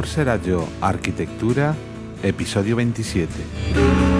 amor 0.00 0.08
será 0.08 0.36
yo, 0.38 0.66
arquitectura, 0.80 1.74
episodio 2.22 2.74
27. 2.74 4.19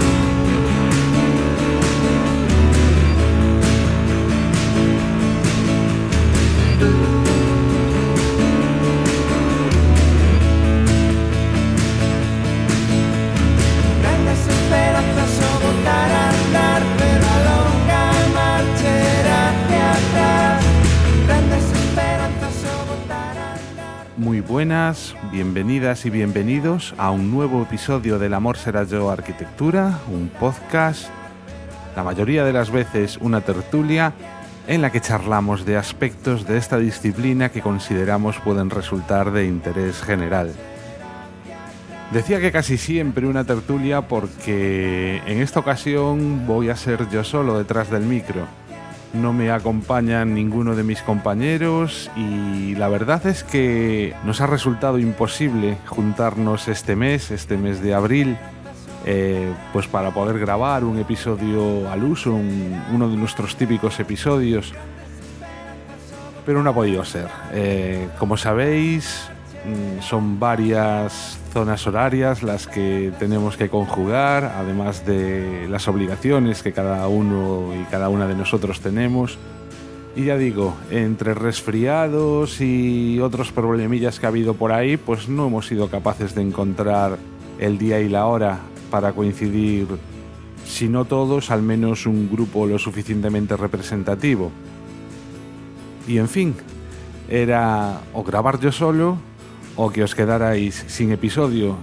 Bienvenidas 25.41 26.05
y 26.05 26.11
bienvenidos 26.11 26.95
a 26.99 27.11
un 27.11 27.31
nuevo 27.31 27.63
episodio 27.63 28.19
del 28.19 28.35
Amor 28.35 28.59
será 28.59 28.85
yo, 28.85 29.11
arquitectura, 29.11 29.99
un 30.13 30.29
podcast, 30.29 31.09
la 31.97 32.05
mayoría 32.05 32.45
de 32.45 32.53
las 32.53 32.71
veces 32.71 33.17
una 33.23 33.41
tertulia, 33.41 34.13
en 34.67 34.83
la 34.83 34.93
que 34.93 35.01
charlamos 35.01 35.65
de 35.65 35.79
aspectos 35.79 36.47
de 36.47 36.59
esta 36.59 36.77
disciplina 36.77 37.49
que 37.49 37.63
consideramos 37.63 38.37
pueden 38.41 38.69
resultar 38.69 39.33
de 39.33 39.47
interés 39.47 40.03
general. 40.03 40.53
Decía 42.13 42.39
que 42.39 42.53
casi 42.53 42.77
siempre 42.77 43.27
una 43.27 43.45
tertulia 43.45 44.03
porque 44.03 45.23
en 45.25 45.41
esta 45.41 45.61
ocasión 45.61 46.47
voy 46.47 46.69
a 46.69 46.77
ser 46.77 47.09
yo 47.09 47.25
solo 47.25 47.57
detrás 47.57 47.91
del 47.91 48.03
micro. 48.03 48.47
No 49.13 49.33
me 49.33 49.51
acompañan 49.51 50.35
ninguno 50.35 50.77
de 50.77 50.85
mis 50.85 51.03
compañeros 51.03 52.11
y 52.17 52.77
la 52.77 52.89
verdad 52.89 53.27
es 53.27 53.43
que 53.43 54.15
nos 54.25 54.41
ha 54.41 54.47
resultado 54.47 54.99
imposible 55.01 55.79
juntarnos 55.87 56.69
este 56.69 56.95
mes, 56.95 57.33
este 57.33 57.57
mes 57.57 57.83
de 57.83 57.93
abril, 57.93 58.37
eh, 59.05 59.53
pues 59.73 59.89
para 59.89 60.13
poder 60.13 60.39
grabar 60.39 60.85
un 60.85 60.99
episodio 61.01 61.91
al 61.91 62.05
uso, 62.05 62.33
un- 62.33 62.81
uno 62.93 63.09
de 63.09 63.17
nuestros 63.17 63.57
típicos 63.57 63.99
episodios. 63.99 64.73
Pero 66.47 66.63
no 66.63 66.71
ha 66.71 66.75
podido 66.75 67.05
ser. 67.05 67.27
Eh, 67.53 68.09
como 68.19 68.37
sabéis, 68.37 69.29
son 70.01 70.39
varias 70.41 71.39
zonas 71.53 71.87
horarias 71.87 72.43
las 72.43 72.67
que 72.67 73.13
tenemos 73.19 73.57
que 73.57 73.69
conjugar, 73.69 74.45
además 74.45 75.05
de 75.05 75.67
las 75.69 75.89
obligaciones 75.89 76.63
que 76.63 76.73
cada 76.73 77.07
uno 77.09 77.73
y 77.79 77.85
cada 77.91 78.09
una 78.09 78.27
de 78.27 78.35
nosotros 78.35 78.81
tenemos. 78.81 79.39
Y 80.17 80.25
ya 80.25 80.37
digo, 80.37 80.75
entre 80.91 81.35
resfriados 81.35 82.61
y 82.61 83.21
otros 83.21 83.53
problemillas 83.53 84.19
que 84.19 84.27
ha 84.27 84.31
habido 84.31 84.55
por 84.55 84.73
ahí, 84.73 84.97
pues 84.97 85.29
no 85.29 85.47
hemos 85.47 85.67
sido 85.67 85.89
capaces 85.89 86.35
de 86.35 86.43
encontrar 86.43 87.19
el 87.59 87.79
día 87.79 88.01
y 88.01 88.09
la 88.09 88.27
hora 88.27 88.59
para 88.91 89.13
coincidir, 89.13 89.87
si 90.67 90.89
no 90.89 91.05
todos, 91.05 91.51
al 91.51 91.63
menos 91.63 92.07
un 92.07 92.29
grupo 92.31 92.67
lo 92.67 92.79
suficientemente 92.79 93.57
representativo. 93.57 94.51
Y 96.09 96.19
en 96.19 96.29
fin, 96.29 96.55
era 97.29 98.01
o 98.13 98.25
grabar 98.25 98.59
yo 98.59 98.73
solo 98.73 99.30
o 99.77 99.91
que 99.91 100.03
os 100.03 100.15
quedarais 100.15 100.85
sin 100.89 101.13
episodio. 101.13 101.77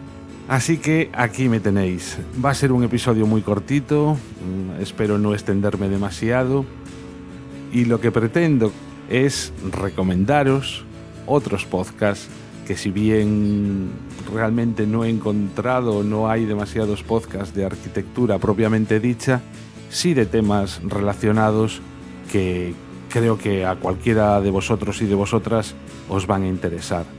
Así 0.47 0.77
que 0.77 1.09
aquí 1.13 1.49
me 1.49 1.59
tenéis. 1.59 2.17
Va 2.43 2.51
a 2.51 2.55
ser 2.55 2.71
un 2.71 2.83
episodio 2.83 3.27
muy 3.27 3.41
cortito, 3.41 4.15
mm, 4.15 4.81
espero 4.81 5.17
no 5.17 5.33
extenderme 5.33 5.89
demasiado. 5.89 6.65
Y 7.71 7.85
lo 7.85 7.99
que 7.99 8.11
pretendo 8.11 8.71
es 9.09 9.51
recomendaros 9.71 10.85
otros 11.25 11.65
podcasts 11.65 12.29
que 12.65 12.75
si 12.75 12.91
bien 12.91 13.91
realmente 14.33 14.85
no 14.85 15.05
he 15.05 15.09
encontrado, 15.09 16.03
no 16.03 16.29
hay 16.29 16.45
demasiados 16.45 17.01
podcasts 17.01 17.55
de 17.55 17.65
arquitectura 17.65 18.39
propiamente 18.39 18.99
dicha, 18.99 19.41
sí 19.89 20.13
de 20.13 20.25
temas 20.25 20.81
relacionados 20.83 21.81
que 22.29 22.73
creo 23.09 23.37
que 23.37 23.65
a 23.65 23.75
cualquiera 23.75 24.41
de 24.41 24.51
vosotros 24.51 25.01
y 25.01 25.05
de 25.05 25.15
vosotras 25.15 25.75
os 26.09 26.27
van 26.27 26.43
a 26.43 26.47
interesar. 26.47 27.16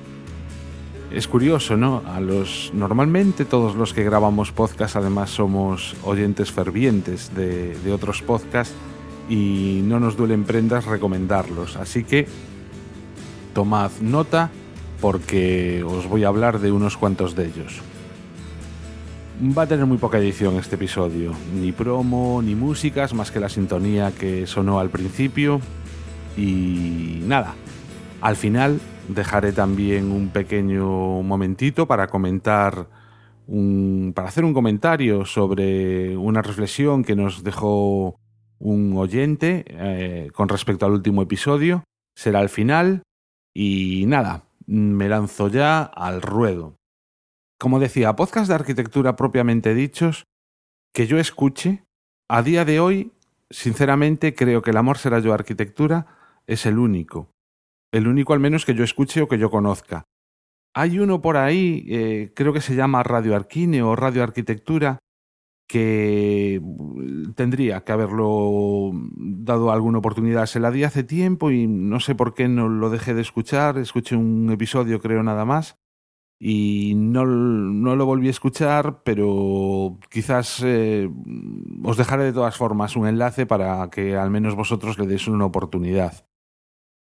Es 1.10 1.26
curioso, 1.26 1.76
¿no? 1.76 2.02
A 2.06 2.20
los 2.20 2.70
normalmente 2.74 3.46
todos 3.46 3.74
los 3.74 3.94
que 3.94 4.04
grabamos 4.04 4.52
podcast 4.52 4.96
además 4.96 5.30
somos 5.30 5.96
oyentes 6.04 6.52
fervientes 6.52 7.34
de, 7.34 7.78
de 7.78 7.92
otros 7.92 8.20
podcasts 8.20 8.74
y 9.28 9.80
no 9.84 10.00
nos 10.00 10.18
duelen 10.18 10.44
prendas 10.44 10.84
recomendarlos. 10.84 11.76
Así 11.76 12.04
que 12.04 12.26
tomad 13.54 13.90
nota 14.02 14.50
porque 15.00 15.82
os 15.82 16.06
voy 16.08 16.24
a 16.24 16.28
hablar 16.28 16.60
de 16.60 16.72
unos 16.72 16.98
cuantos 16.98 17.34
de 17.34 17.46
ellos. 17.46 17.80
Va 19.40 19.62
a 19.62 19.66
tener 19.66 19.86
muy 19.86 19.98
poca 19.98 20.18
edición 20.18 20.56
este 20.56 20.74
episodio, 20.74 21.32
ni 21.54 21.72
promo, 21.72 22.42
ni 22.42 22.54
músicas, 22.54 23.14
más 23.14 23.30
que 23.30 23.40
la 23.40 23.48
sintonía 23.48 24.12
que 24.12 24.46
sonó 24.46 24.78
al 24.80 24.90
principio. 24.90 25.60
Y 26.36 27.22
nada, 27.24 27.54
al 28.20 28.36
final 28.36 28.80
dejaré 29.08 29.52
también 29.52 30.12
un 30.12 30.28
pequeño 30.28 31.22
momentito 31.22 31.86
para 31.86 32.06
comentar, 32.08 32.88
un, 33.46 34.12
para 34.14 34.28
hacer 34.28 34.44
un 34.44 34.54
comentario 34.54 35.24
sobre 35.24 36.16
una 36.16 36.42
reflexión 36.42 37.02
que 37.02 37.16
nos 37.16 37.42
dejó 37.42 38.20
un 38.58 38.96
oyente 38.96 39.64
eh, 39.68 40.30
con 40.34 40.48
respecto 40.48 40.86
al 40.86 40.92
último 40.92 41.22
episodio. 41.22 41.84
Será 42.14 42.40
al 42.40 42.48
final 42.48 43.02
y 43.54 44.04
nada, 44.06 44.44
me 44.66 45.08
lanzo 45.08 45.48
ya 45.48 45.82
al 45.82 46.22
ruedo. 46.22 46.76
Como 47.58 47.80
decía, 47.80 48.14
podcast 48.14 48.48
de 48.48 48.54
arquitectura 48.54 49.16
propiamente 49.16 49.74
dichos, 49.74 50.24
que 50.92 51.06
yo 51.06 51.18
escuche, 51.18 51.84
a 52.28 52.42
día 52.42 52.64
de 52.64 52.78
hoy, 52.78 53.12
sinceramente 53.50 54.34
creo 54.34 54.62
que 54.62 54.70
el 54.70 54.76
amor 54.76 54.98
será 54.98 55.18
yo 55.20 55.32
arquitectura 55.32 56.06
es 56.46 56.66
el 56.66 56.78
único. 56.78 57.30
El 57.92 58.06
único 58.06 58.32
al 58.32 58.40
menos 58.40 58.64
que 58.64 58.74
yo 58.74 58.84
escuche 58.84 59.22
o 59.22 59.28
que 59.28 59.38
yo 59.38 59.50
conozca. 59.50 60.04
Hay 60.74 60.98
uno 60.98 61.20
por 61.22 61.36
ahí, 61.36 61.84
eh, 61.88 62.32
creo 62.34 62.52
que 62.52 62.60
se 62.60 62.74
llama 62.74 63.02
Radio 63.02 63.34
Arquine 63.34 63.82
o 63.82 63.96
Radio 63.96 64.22
Arquitectura, 64.22 64.98
que 65.68 66.60
mm, 66.62 67.32
tendría 67.32 67.84
que 67.84 67.92
haberlo 67.92 68.90
dado 69.16 69.70
alguna 69.70 69.98
oportunidad. 69.98 70.46
Se 70.46 70.60
la 70.60 70.70
di 70.70 70.84
hace 70.84 71.04
tiempo 71.04 71.50
y 71.50 71.66
no 71.66 72.00
sé 72.00 72.14
por 72.14 72.34
qué 72.34 72.48
no 72.48 72.68
lo 72.68 72.90
dejé 72.90 73.14
de 73.14 73.22
escuchar. 73.22 73.78
Escuché 73.78 74.16
un 74.16 74.50
episodio, 74.50 75.00
creo, 75.00 75.22
nada 75.22 75.44
más. 75.44 75.76
Y 76.40 76.94
no, 76.94 77.26
no 77.26 77.96
lo 77.96 78.06
volví 78.06 78.28
a 78.28 78.30
escuchar, 78.30 79.02
pero 79.02 79.98
quizás 80.08 80.62
eh, 80.64 81.10
os 81.82 81.96
dejaré 81.96 82.24
de 82.24 82.32
todas 82.32 82.56
formas 82.56 82.94
un 82.94 83.08
enlace 83.08 83.44
para 83.44 83.90
que 83.90 84.16
al 84.16 84.30
menos 84.30 84.54
vosotros 84.54 84.98
le 84.98 85.06
deis 85.06 85.26
una 85.26 85.46
oportunidad. 85.46 86.27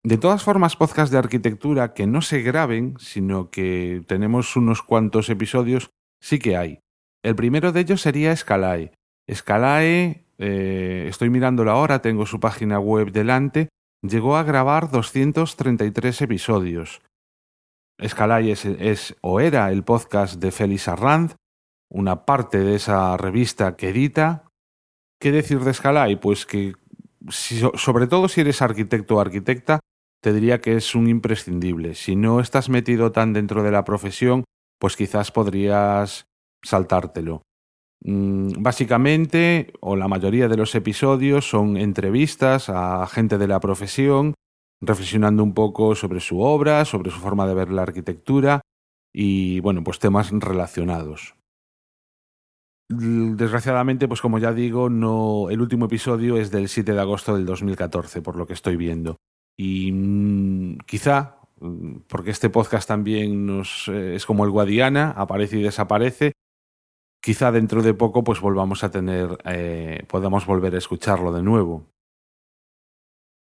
De 0.06 0.18
todas 0.18 0.44
formas, 0.44 0.76
podcasts 0.76 1.12
de 1.12 1.18
arquitectura 1.18 1.94
que 1.94 2.08
no 2.08 2.22
se 2.22 2.42
graben, 2.42 2.96
sino 3.00 3.50
que 3.50 4.04
tenemos 4.08 4.56
unos 4.58 4.82
cuantos 4.82 5.30
episodios, 5.30 5.92
sí 6.22 6.40
que 6.40 6.58
hay. 6.58 6.80
El 7.24 7.36
primero 7.36 7.72
de 7.72 7.82
ellos 7.82 8.02
sería 8.02 8.36
Scalae. 8.36 8.92
Scalae, 9.34 10.26
eh, 10.40 11.06
estoy 11.08 11.30
mirándolo 11.30 11.72
ahora, 11.72 12.02
tengo 12.02 12.26
su 12.26 12.42
página 12.42 12.80
web 12.80 13.14
delante, 13.14 13.70
llegó 14.02 14.36
a 14.36 14.44
grabar 14.44 14.92
233 14.92 16.22
episodios. 16.22 17.02
Scalae 18.06 18.52
es, 18.52 18.66
es 18.66 19.16
o 19.22 19.40
era 19.40 19.72
el 19.72 19.84
podcast 19.84 20.36
de 20.42 20.52
Félix 20.52 20.90
Arranz, 20.90 21.36
una 21.90 22.26
parte 22.26 22.60
de 22.60 22.76
esa 22.76 23.16
revista 23.16 23.78
que 23.78 23.90
edita. 23.90 24.50
¿Qué 25.22 25.32
decir 25.32 25.62
de 25.62 25.74
Scalae? 25.74 26.18
Pues 26.18 26.46
que, 26.46 26.74
si- 27.30 27.62
sobre 27.76 28.08
todo 28.08 28.28
si 28.28 28.42
eres 28.42 28.62
arquitecto 28.62 29.16
o 29.16 29.20
arquitecta, 29.22 29.80
te 30.24 30.32
diría 30.32 30.62
que 30.62 30.78
es 30.78 30.96
un 30.96 31.10
imprescindible. 31.10 31.96
Si 31.96 32.16
no 32.16 32.40
estás 32.40 32.70
metido 32.70 33.12
tan 33.12 33.34
dentro 33.34 33.62
de 33.62 33.72
la 33.72 33.84
profesión, 33.84 34.46
pues 34.80 34.96
quizás 34.96 35.34
podrías 35.34 36.28
saltártelo. 36.64 37.42
Mm, 38.06 38.54
Básicamente, 38.64 39.74
o 39.82 39.98
la 39.98 40.08
mayoría 40.08 40.48
de 40.48 40.56
los 40.56 40.76
episodios 40.76 41.50
son 41.50 41.76
entrevistas 41.76 42.70
a 42.70 43.06
gente 43.08 43.38
de 43.38 43.50
la 43.50 43.60
profesión, 43.60 44.34
reflexionando 44.82 45.44
un 45.44 45.54
poco 45.54 45.94
sobre 45.94 46.22
su 46.22 46.40
obra, 46.40 46.86
sobre 46.86 47.12
su 47.12 47.20
forma 47.20 47.46
de 47.46 47.56
ver 47.56 47.70
la 47.70 47.82
arquitectura 47.82 48.62
y, 49.14 49.60
bueno, 49.60 49.84
pues 49.84 50.00
temas 50.00 50.32
relacionados. 50.32 51.36
Desgraciadamente, 52.90 54.08
pues 54.08 54.22
como 54.22 54.40
ya 54.40 54.54
digo, 54.54 54.90
no, 54.90 55.50
el 55.50 55.60
último 55.60 55.86
episodio 55.86 56.38
es 56.38 56.50
del 56.50 56.70
7 56.70 56.94
de 56.94 57.02
agosto 57.02 57.36
del 57.36 57.46
2014, 57.46 58.22
por 58.22 58.38
lo 58.38 58.48
que 58.48 58.54
estoy 58.54 58.78
viendo. 58.78 59.18
Y 59.58 59.92
mm, 59.92 60.78
quizá, 60.86 61.38
mm, 61.60 61.98
porque 62.08 62.32
este 62.32 62.50
podcast 62.50 62.88
también 62.88 63.46
nos, 63.46 63.88
eh, 63.88 64.16
es 64.16 64.26
como 64.26 64.46
el 64.46 64.52
Guadiana, 64.52 65.12
aparece 65.12 65.58
y 65.58 65.64
desaparece, 65.64 66.34
quizá 67.22 67.52
dentro 67.52 67.82
de 67.82 67.94
poco 67.94 68.24
pues 68.24 68.42
volvamos 68.42 68.84
a 68.84 68.92
tener, 68.92 69.38
eh, 69.46 70.04
podamos 70.08 70.46
volver 70.46 70.76
a 70.76 70.80
escucharlo 70.80 71.32
de 71.32 71.44
nuevo. 71.44 71.88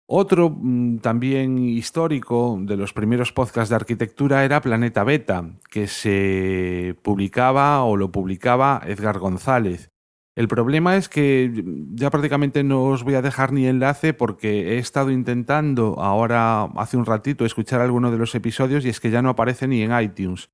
Otro 0.09 0.49
mm, 0.49 0.99
también 0.99 1.57
histórico 1.57 2.57
de 2.61 2.77
los 2.77 2.93
primeros 2.93 3.33
podcasts 3.33 3.69
de 3.69 3.75
arquitectura 3.75 4.45
era 4.45 4.61
Planeta 4.61 5.03
Beta, 5.03 5.49
que 5.69 5.87
se 5.87 6.95
publicaba 7.03 7.83
o 7.83 7.97
lo 7.97 8.09
publicaba 8.11 8.81
Edgar 8.85 9.19
González. 9.19 9.89
El 10.37 10.47
problema 10.47 10.97
es 10.97 11.09
que 11.09 11.63
ya 11.95 12.11
prácticamente 12.11 12.63
no 12.63 12.83
os 12.83 13.03
voy 13.03 13.15
a 13.15 13.23
dejar 13.23 13.51
ni 13.51 13.65
enlace 13.65 14.13
porque 14.13 14.75
he 14.75 14.77
estado 14.77 15.09
intentando 15.09 15.99
ahora 15.99 16.65
hace 16.75 16.95
un 16.95 17.07
ratito 17.07 17.43
escuchar 17.43 17.81
alguno 17.81 18.11
de 18.11 18.19
los 18.19 18.35
episodios 18.35 18.85
y 18.85 18.89
es 18.89 18.99
que 18.99 19.09
ya 19.09 19.23
no 19.23 19.29
aparece 19.29 19.67
ni 19.67 19.81
en 19.81 19.99
iTunes. 19.99 20.51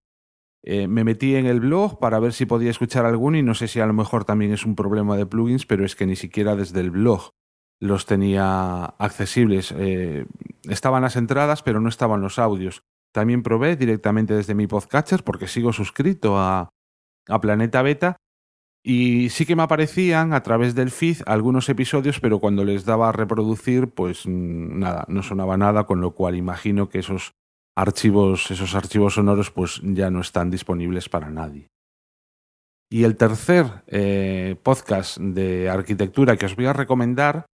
Eh, 0.64 0.88
me 0.88 1.04
metí 1.04 1.36
en 1.36 1.48
el 1.48 1.60
blog 1.60 2.00
para 2.00 2.20
ver 2.20 2.32
si 2.32 2.46
podía 2.46 2.72
escuchar 2.72 3.06
alguno 3.06 3.38
y 3.38 3.44
no 3.44 3.56
sé 3.56 3.68
si 3.68 3.82
a 3.82 3.86
lo 3.86 3.92
mejor 3.92 4.24
también 4.24 4.54
es 4.54 4.66
un 4.66 4.76
problema 4.76 5.18
de 5.18 5.26
plugins, 5.26 5.66
pero 5.66 5.84
es 5.84 5.98
que 5.98 6.06
ni 6.06 6.16
siquiera 6.16 6.56
desde 6.56 6.80
el 6.80 6.90
blog 6.90 7.32
los 7.82 8.06
tenía 8.06 8.86
accesibles. 8.86 9.74
Eh, 9.78 10.26
estaban 10.70 11.02
las 11.02 11.18
entradas, 11.18 11.62
pero 11.62 11.82
no 11.82 11.90
estaban 11.90 12.22
los 12.22 12.40
audios. 12.40 12.84
También 13.12 13.44
probé 13.44 13.76
directamente 13.76 14.34
desde 14.34 14.56
mi 14.56 14.66
podcatcher, 14.66 15.26
porque 15.26 15.48
sigo 15.48 15.74
suscrito 15.74 16.38
a, 16.38 16.70
a 17.28 17.42
Planeta 17.42 17.82
Beta, 17.82 18.16
y 18.86 19.30
sí 19.30 19.46
que 19.46 19.56
me 19.56 19.64
aparecían 19.64 20.34
a 20.34 20.44
través 20.44 20.76
del 20.76 20.92
feed 20.92 21.20
algunos 21.26 21.70
episodios, 21.70 22.20
pero 22.20 22.40
cuando 22.40 22.66
les 22.66 22.84
daba 22.84 23.10
a 23.10 23.14
reproducir, 23.14 23.88
pues 23.88 24.26
mm, 24.26 24.80
nada, 24.80 25.06
no 25.08 25.24
sonaba 25.24 25.56
nada, 25.56 25.86
con 25.86 26.02
lo 26.02 26.12
cual 26.12 26.36
imagino 26.36 26.90
que 26.90 27.00
esos 27.00 27.34
archivos, 27.78 28.52
esos 28.52 28.76
archivos 28.76 29.14
sonoros, 29.14 29.52
pues 29.52 29.80
ya 29.84 30.12
no 30.12 30.20
están 30.20 30.52
disponibles 30.52 31.08
para 31.08 31.30
nadie. 31.30 31.70
Y 32.92 33.06
el 33.06 33.16
tercer 33.16 33.84
eh, 33.88 34.58
podcast 34.62 35.18
de 35.18 35.70
arquitectura 35.70 36.36
que 36.36 36.46
os 36.46 36.56
voy 36.56 36.66
a 36.66 36.74
recomendar 36.74 37.46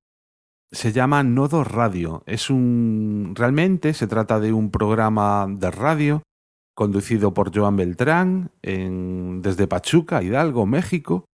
se 0.71 0.91
llama 0.91 1.23
Nodo 1.23 1.63
Radio. 1.63 2.23
Es 2.25 2.49
un. 2.49 3.33
Realmente 3.35 3.93
se 3.93 4.07
trata 4.07 4.39
de 4.39 4.51
un 4.51 4.69
programa 4.69 5.47
de 5.47 5.71
radio 5.71 6.23
conducido 6.79 7.33
por 7.33 7.53
Joan 7.53 7.75
Beltrán 7.75 8.51
desde 8.61 9.67
Pachuca, 9.67 10.23
Hidalgo, 10.23 10.65
México, 10.65 11.25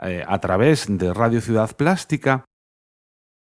eh, 0.00 0.24
a 0.26 0.38
través 0.38 0.86
de 0.88 1.12
Radio 1.12 1.42
Ciudad 1.42 1.76
Plástica. 1.76 2.46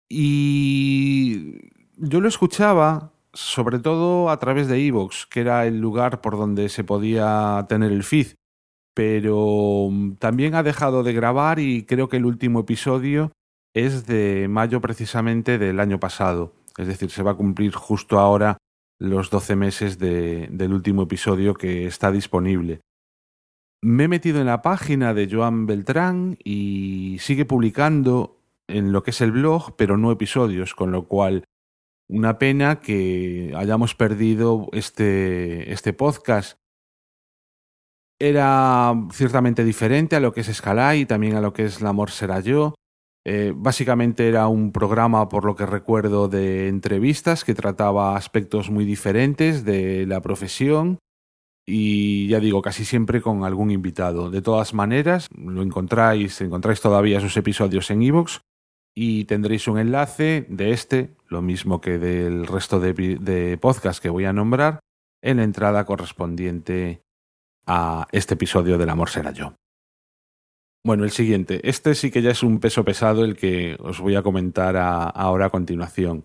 Y 0.08 1.70
yo 1.98 2.20
lo 2.20 2.26
escuchaba 2.26 3.12
sobre 3.32 3.78
todo 3.78 4.28
a 4.28 4.40
través 4.40 4.66
de 4.66 4.84
Evox, 4.84 5.26
que 5.26 5.42
era 5.42 5.68
el 5.68 5.78
lugar 5.78 6.20
por 6.20 6.36
donde 6.36 6.68
se 6.68 6.82
podía 6.82 7.64
tener 7.68 7.92
el 7.92 8.02
feed. 8.02 8.34
Pero 8.92 9.88
también 10.18 10.56
ha 10.56 10.64
dejado 10.64 11.04
de 11.04 11.12
grabar 11.12 11.60
y 11.60 11.84
creo 11.84 12.08
que 12.08 12.16
el 12.16 12.26
último 12.26 12.58
episodio 12.58 13.30
es 13.72 14.04
de 14.04 14.48
mayo 14.48 14.80
precisamente 14.80 15.58
del 15.58 15.78
año 15.78 16.00
pasado. 16.00 16.54
Es 16.76 16.88
decir, 16.88 17.08
se 17.10 17.22
va 17.22 17.30
a 17.30 17.36
cumplir 17.36 17.72
justo 17.72 18.18
ahora 18.18 18.56
los 19.00 19.30
12 19.30 19.56
meses 19.56 19.98
de, 19.98 20.46
del 20.50 20.72
último 20.72 21.02
episodio 21.02 21.54
que 21.54 21.86
está 21.86 22.12
disponible. 22.12 22.80
Me 23.82 24.04
he 24.04 24.08
metido 24.08 24.40
en 24.40 24.46
la 24.46 24.60
página 24.60 25.14
de 25.14 25.26
Joan 25.28 25.66
Beltrán 25.66 26.36
y 26.44 27.16
sigue 27.18 27.46
publicando 27.46 28.38
en 28.68 28.92
lo 28.92 29.02
que 29.02 29.10
es 29.10 29.20
el 29.22 29.32
blog, 29.32 29.74
pero 29.76 29.96
no 29.96 30.12
episodios, 30.12 30.74
con 30.74 30.92
lo 30.92 31.08
cual 31.08 31.44
una 32.08 32.38
pena 32.38 32.80
que 32.80 33.54
hayamos 33.56 33.94
perdido 33.94 34.68
este, 34.72 35.72
este 35.72 35.94
podcast. 35.94 36.58
Era 38.18 38.92
ciertamente 39.12 39.64
diferente 39.64 40.16
a 40.16 40.20
lo 40.20 40.34
que 40.34 40.42
es 40.42 40.54
Scalay 40.54 41.00
y 41.00 41.06
también 41.06 41.36
a 41.36 41.40
lo 41.40 41.54
que 41.54 41.64
es 41.64 41.80
La 41.80 41.88
Amor 41.88 42.10
será 42.10 42.40
yo. 42.40 42.74
Eh, 43.32 43.52
básicamente 43.54 44.26
era 44.26 44.48
un 44.48 44.72
programa, 44.72 45.28
por 45.28 45.44
lo 45.44 45.54
que 45.54 45.64
recuerdo, 45.64 46.26
de 46.26 46.66
entrevistas 46.66 47.44
que 47.44 47.54
trataba 47.54 48.16
aspectos 48.16 48.70
muy 48.70 48.84
diferentes 48.84 49.64
de 49.64 50.04
la 50.04 50.20
profesión 50.20 50.98
y 51.64 52.26
ya 52.26 52.40
digo, 52.40 52.60
casi 52.60 52.84
siempre 52.84 53.20
con 53.20 53.44
algún 53.44 53.70
invitado. 53.70 54.32
De 54.32 54.42
todas 54.42 54.74
maneras, 54.74 55.28
lo 55.32 55.62
encontráis, 55.62 56.40
encontráis 56.40 56.80
todavía 56.80 57.20
sus 57.20 57.36
episodios 57.36 57.92
en 57.92 58.02
iVoox 58.02 58.40
y 58.96 59.26
tendréis 59.26 59.68
un 59.68 59.78
enlace 59.78 60.44
de 60.48 60.72
este, 60.72 61.14
lo 61.28 61.40
mismo 61.40 61.80
que 61.80 61.98
del 61.98 62.48
resto 62.48 62.80
de, 62.80 62.94
de 62.94 63.56
podcast 63.58 64.02
que 64.02 64.10
voy 64.10 64.24
a 64.24 64.32
nombrar, 64.32 64.80
en 65.22 65.36
la 65.36 65.44
entrada 65.44 65.84
correspondiente 65.84 67.02
a 67.64 68.08
este 68.10 68.34
episodio 68.34 68.76
del 68.76 68.88
Amor 68.88 69.08
será 69.08 69.30
yo. 69.30 69.54
Bueno, 70.82 71.04
el 71.04 71.10
siguiente. 71.10 71.60
Este 71.68 71.94
sí 71.94 72.10
que 72.10 72.22
ya 72.22 72.30
es 72.30 72.42
un 72.42 72.58
peso 72.58 72.84
pesado 72.84 73.24
el 73.24 73.36
que 73.36 73.76
os 73.80 74.00
voy 74.00 74.16
a 74.16 74.22
comentar 74.22 74.76
ahora 74.78 75.46
a 75.46 75.50
continuación. 75.50 76.24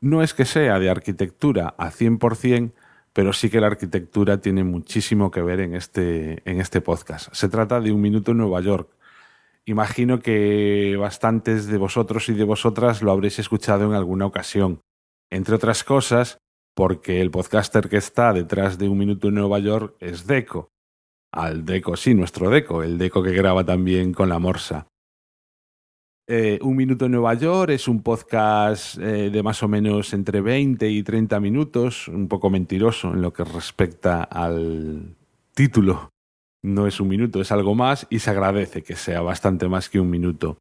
No 0.00 0.22
es 0.22 0.32
que 0.34 0.46
sea 0.46 0.78
de 0.78 0.88
arquitectura 0.88 1.74
a 1.76 1.90
100%, 1.90 2.72
pero 3.12 3.32
sí 3.34 3.50
que 3.50 3.60
la 3.60 3.66
arquitectura 3.68 4.40
tiene 4.40 4.64
muchísimo 4.64 5.30
que 5.30 5.42
ver 5.42 5.60
en 5.60 5.74
este, 5.74 6.42
en 6.50 6.60
este 6.60 6.80
podcast. 6.80 7.34
Se 7.34 7.50
trata 7.50 7.80
de 7.80 7.92
Un 7.92 8.00
Minuto 8.00 8.32
en 8.32 8.38
Nueva 8.38 8.62
York. 8.62 8.88
Imagino 9.66 10.20
que 10.20 10.96
bastantes 10.98 11.66
de 11.66 11.78
vosotros 11.78 12.28
y 12.30 12.34
de 12.34 12.44
vosotras 12.44 13.02
lo 13.02 13.12
habréis 13.12 13.38
escuchado 13.38 13.84
en 13.84 13.92
alguna 13.94 14.26
ocasión. 14.26 14.80
Entre 15.30 15.54
otras 15.54 15.84
cosas, 15.84 16.38
porque 16.74 17.20
el 17.20 17.30
podcaster 17.30 17.88
que 17.90 17.98
está 17.98 18.32
detrás 18.32 18.78
de 18.78 18.88
Un 18.88 18.98
Minuto 18.98 19.28
en 19.28 19.34
Nueva 19.34 19.58
York 19.58 19.96
es 20.00 20.26
Deco 20.26 20.72
al 21.32 21.64
Deco, 21.64 21.96
sí, 21.96 22.14
nuestro 22.14 22.50
Deco, 22.50 22.82
el 22.82 22.98
Deco 22.98 23.22
que 23.22 23.32
graba 23.32 23.64
también 23.64 24.12
con 24.12 24.28
la 24.28 24.38
Morsa. 24.38 24.86
Eh, 26.28 26.58
un 26.62 26.76
Minuto 26.76 27.06
en 27.06 27.12
Nueva 27.12 27.34
York 27.34 27.70
es 27.70 27.88
un 27.88 28.02
podcast 28.02 28.96
eh, 28.98 29.30
de 29.30 29.42
más 29.42 29.62
o 29.62 29.68
menos 29.68 30.12
entre 30.12 30.40
20 30.40 30.88
y 30.88 31.02
30 31.02 31.40
minutos, 31.40 32.06
un 32.08 32.28
poco 32.28 32.48
mentiroso 32.48 33.12
en 33.12 33.22
lo 33.22 33.32
que 33.32 33.44
respecta 33.44 34.22
al 34.22 35.16
título. 35.54 36.10
No 36.62 36.86
es 36.86 37.00
un 37.00 37.08
minuto, 37.08 37.40
es 37.40 37.50
algo 37.50 37.74
más 37.74 38.06
y 38.08 38.20
se 38.20 38.30
agradece 38.30 38.82
que 38.82 38.94
sea 38.94 39.20
bastante 39.20 39.68
más 39.68 39.88
que 39.88 39.98
un 39.98 40.10
minuto. 40.10 40.58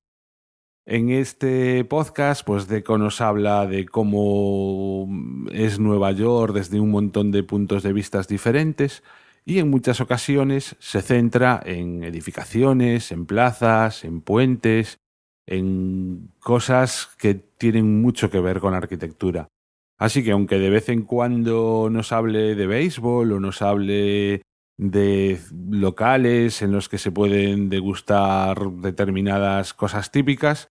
En 0.87 1.11
este 1.11 1.85
podcast, 1.85 2.43
pues 2.43 2.67
Deco 2.67 2.97
nos 2.97 3.21
habla 3.21 3.67
de 3.67 3.85
cómo 3.85 5.07
es 5.51 5.79
Nueva 5.79 6.11
York 6.11 6.55
desde 6.55 6.79
un 6.79 6.89
montón 6.89 7.31
de 7.31 7.43
puntos 7.43 7.83
de 7.83 7.93
vista 7.93 8.19
diferentes 8.23 9.03
y 9.45 9.59
en 9.59 9.69
muchas 9.69 10.01
ocasiones 10.01 10.75
se 10.79 11.01
centra 11.01 11.61
en 11.65 12.03
edificaciones, 12.03 13.11
en 13.11 13.25
plazas, 13.25 14.03
en 14.03 14.21
puentes, 14.21 14.99
en 15.47 16.31
cosas 16.39 17.09
que 17.17 17.35
tienen 17.35 18.01
mucho 18.01 18.29
que 18.29 18.39
ver 18.39 18.59
con 18.59 18.73
arquitectura. 18.73 19.47
Así 19.97 20.23
que 20.23 20.31
aunque 20.31 20.57
de 20.57 20.69
vez 20.69 20.89
en 20.89 21.03
cuando 21.03 21.89
nos 21.91 22.11
hable 22.11 22.55
de 22.55 22.67
béisbol 22.67 23.33
o 23.33 23.39
nos 23.39 23.61
hable 23.61 24.41
de 24.77 25.39
locales 25.69 26.63
en 26.63 26.71
los 26.71 26.89
que 26.89 26.97
se 26.97 27.11
pueden 27.11 27.69
degustar 27.69 28.71
determinadas 28.71 29.75
cosas 29.75 30.11
típicas, 30.11 30.70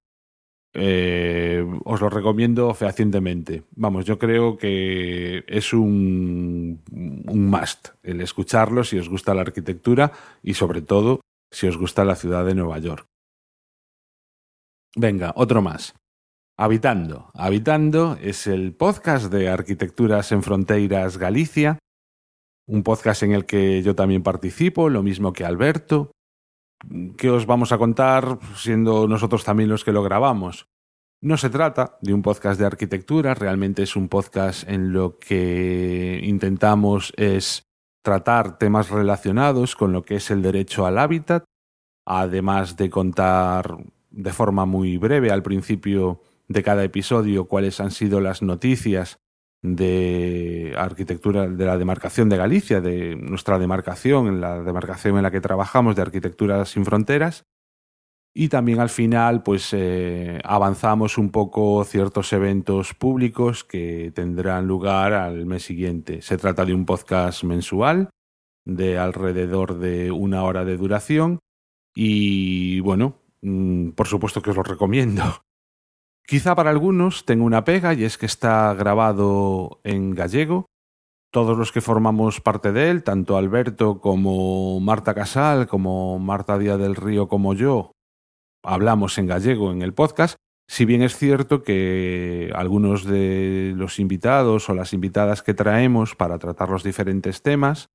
eh, 0.73 1.65
os 1.85 2.00
lo 2.00 2.09
recomiendo 2.09 2.73
fehacientemente. 2.75 3.65
Vamos, 3.75 4.05
yo 4.05 4.19
creo 4.19 4.57
que 4.57 5.45
es 5.47 5.73
un, 5.73 6.83
un 6.91 7.47
must 7.47 7.89
el 8.03 8.21
escucharlo 8.21 8.85
si 8.85 8.99
os 8.99 9.09
gusta 9.09 9.35
la 9.35 9.43
arquitectura 9.43 10.12
y 10.43 10.55
sobre 10.55 10.83
todo 10.83 11.21
si 11.50 11.67
os 11.67 11.77
gusta 11.77 12.05
la 12.05 12.15
ciudad 12.15 12.45
de 12.45 12.55
Nueva 12.55 12.79
York. 12.79 13.07
Venga, 14.97 15.33
otro 15.37 15.62
más. 15.62 15.95
Habitando. 16.57 17.31
Habitando 17.35 18.19
es 18.21 18.47
el 18.47 18.75
podcast 18.75 19.33
de 19.33 19.49
Arquitecturas 19.49 20.31
en 20.31 20.43
Fronteiras 20.43 21.17
Galicia, 21.17 21.79
un 22.69 22.83
podcast 22.83 23.23
en 23.23 23.33
el 23.33 23.47
que 23.47 23.83
yo 23.83 23.95
también 23.95 24.23
participo, 24.23 24.89
lo 24.89 25.03
mismo 25.03 25.33
que 25.33 25.45
Alberto, 25.45 26.12
¿Qué 27.17 27.31
os 27.31 27.47
vamos 27.47 27.73
a 27.73 27.79
contar 27.79 28.39
siendo 28.57 29.07
nosotros 29.07 29.45
también 29.45 29.69
los 29.69 29.85
que 29.85 29.93
lo 29.93 30.03
grabamos? 30.03 30.69
No 31.23 31.37
se 31.37 31.51
trata 31.51 31.99
de 32.01 32.15
un 32.15 32.23
podcast 32.23 32.59
de 32.59 32.67
arquitectura, 32.67 33.35
realmente 33.35 33.83
es 33.83 33.95
un 33.95 34.09
podcast 34.09 34.67
en 34.67 34.93
lo 34.93 35.19
que 35.19 36.19
intentamos 36.23 37.13
es 37.17 37.69
tratar 38.03 38.57
temas 38.57 38.89
relacionados 38.89 39.77
con 39.77 39.93
lo 39.93 40.03
que 40.03 40.17
es 40.17 40.31
el 40.31 40.41
derecho 40.41 40.87
al 40.87 40.99
hábitat, 40.99 41.45
además 42.07 42.77
de 42.77 42.89
contar 42.89 43.77
de 44.11 44.33
forma 44.33 44.65
muy 44.65 44.97
breve 44.97 45.31
al 45.31 45.43
principio 45.43 46.23
de 46.49 46.63
cada 46.63 46.83
episodio 46.83 47.47
cuáles 47.47 47.81
han 47.81 47.91
sido 47.91 48.21
las 48.21 48.41
noticias 48.41 49.19
de 49.62 50.75
arquitectura 50.76 51.47
de 51.47 51.64
la 51.64 51.76
demarcación 51.76 52.29
de 52.29 52.37
Galicia, 52.37 52.81
de 52.81 53.17
nuestra 53.17 53.59
demarcación, 53.59 54.26
en 54.26 54.40
la 54.40 54.62
demarcación 54.62 55.17
en 55.17 55.23
la 55.23 55.31
que 55.31 55.40
trabajamos 55.40 55.97
de 55.97 56.02
Arquitectura 56.02 56.64
sin 56.64 56.85
Fronteras. 56.85 57.45
Y 58.33 58.49
también 58.49 58.79
al 58.79 58.90
final, 58.90 59.43
pues 59.43 59.71
eh, 59.73 60.40
avanzamos 60.45 61.19
un 61.19 61.31
poco 61.31 61.85
ciertos 61.85 62.33
eventos 62.33 62.95
públicos 62.95 63.64
que 63.64 64.12
tendrán 64.14 64.69
lugar 64.69 65.12
al 65.12 65.47
mes 65.47 65.64
siguiente. 65.64 66.23
Se 66.23 66.38
trata 66.38 66.64
de 66.64 66.73
un 66.73 66.87
podcast 66.87 67.43
mensual 67.43 68.09
de 68.64 68.99
alrededor 68.99 69.79
de 69.79 70.12
una 70.12 70.45
hora 70.45 70.64
de 70.64 70.76
duración 70.76 71.40
y 71.95 72.79
bueno, 72.81 73.17
mm, 73.43 73.90
por 73.90 74.07
supuesto 74.07 74.43
que 74.43 74.50
os 74.50 74.57
lo 74.57 74.62
recomiendo 74.62 75.25
Quizá 76.31 76.55
para 76.55 76.71
algunos 76.71 77.25
tenga 77.25 77.43
una 77.43 77.65
pega 77.65 77.93
y 77.93 78.05
es 78.05 78.17
que 78.17 78.27
está 78.27 78.73
grabado 78.75 79.81
en 79.83 80.15
gallego. 80.15 80.67
Todos 81.33 81.59
los 81.59 81.73
que 81.73 81.81
formamos 81.81 82.41
parte 82.41 82.71
de 82.71 82.89
él, 82.89 83.03
tanto 83.03 83.37
Alberto 83.37 84.01
como 84.01 84.79
Marta 84.79 85.13
Casal, 85.13 85.67
como 85.67 86.21
Marta 86.21 86.57
Díaz 86.57 86.79
del 86.79 86.95
Río, 86.95 87.27
como 87.27 87.55
yo, 87.55 87.91
hablamos 88.63 89.19
en 89.19 89.27
gallego 89.27 89.73
en 89.73 89.83
el 89.83 89.93
podcast. 89.93 90.37
Si 90.69 90.85
bien 90.85 91.03
es 91.03 91.17
cierto 91.17 91.65
que 91.65 92.53
algunos 92.55 93.05
de 93.05 93.73
los 93.75 93.99
invitados 93.99 94.71
o 94.71 94.75
las 94.75 94.93
invitadas 94.93 95.43
que 95.43 95.55
traemos 95.55 96.15
para 96.15 96.39
tratar 96.39 96.69
los 96.69 96.85
diferentes 96.85 97.43
temas, 97.43 97.89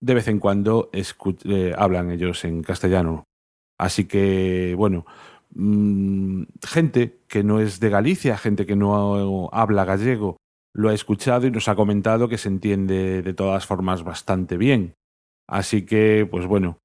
de 0.00 0.14
vez 0.14 0.28
en 0.28 0.38
cuando 0.38 0.88
eh, 0.92 1.74
hablan 1.76 2.12
ellos 2.12 2.44
en 2.44 2.62
castellano. 2.62 3.24
Así 3.76 4.04
que, 4.04 4.74
bueno, 4.78 5.04
gente 5.54 7.20
que 7.28 7.44
no 7.44 7.60
es 7.60 7.80
de 7.80 7.90
Galicia, 7.90 8.36
gente 8.36 8.66
que 8.66 8.76
no 8.76 9.48
habla 9.52 9.84
gallego, 9.84 10.36
lo 10.74 10.88
ha 10.88 10.94
escuchado 10.94 11.46
y 11.46 11.50
nos 11.50 11.68
ha 11.68 11.76
comentado 11.76 12.28
que 12.28 12.38
se 12.38 12.48
entiende 12.48 13.22
de 13.22 13.34
todas 13.34 13.66
formas 13.66 14.02
bastante 14.02 14.56
bien. 14.56 14.94
Así 15.48 15.86
que, 15.86 16.26
pues 16.28 16.46
bueno, 16.46 16.78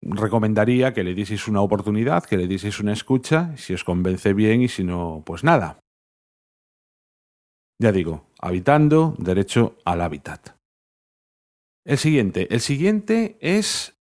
recomendaría 0.00 0.94
que 0.94 1.04
le 1.04 1.14
dieseis 1.14 1.48
una 1.48 1.60
oportunidad, 1.60 2.24
que 2.24 2.36
le 2.36 2.46
dieseis 2.46 2.80
una 2.80 2.92
escucha, 2.92 3.56
si 3.56 3.74
os 3.74 3.84
convence 3.84 4.32
bien 4.32 4.62
y 4.62 4.68
si 4.68 4.84
no, 4.84 5.22
pues 5.26 5.44
nada. 5.44 5.80
Ya 7.80 7.92
digo, 7.92 8.26
habitando, 8.40 9.14
derecho 9.18 9.76
al 9.84 10.00
hábitat. 10.00 10.56
El 11.84 11.98
siguiente, 11.98 12.52
el 12.52 12.60
siguiente 12.60 13.36
es 13.40 13.96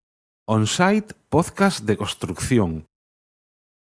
On-Site 0.47 1.13
Podcast 1.29 1.85
de 1.85 1.97
Construcción. 1.97 2.85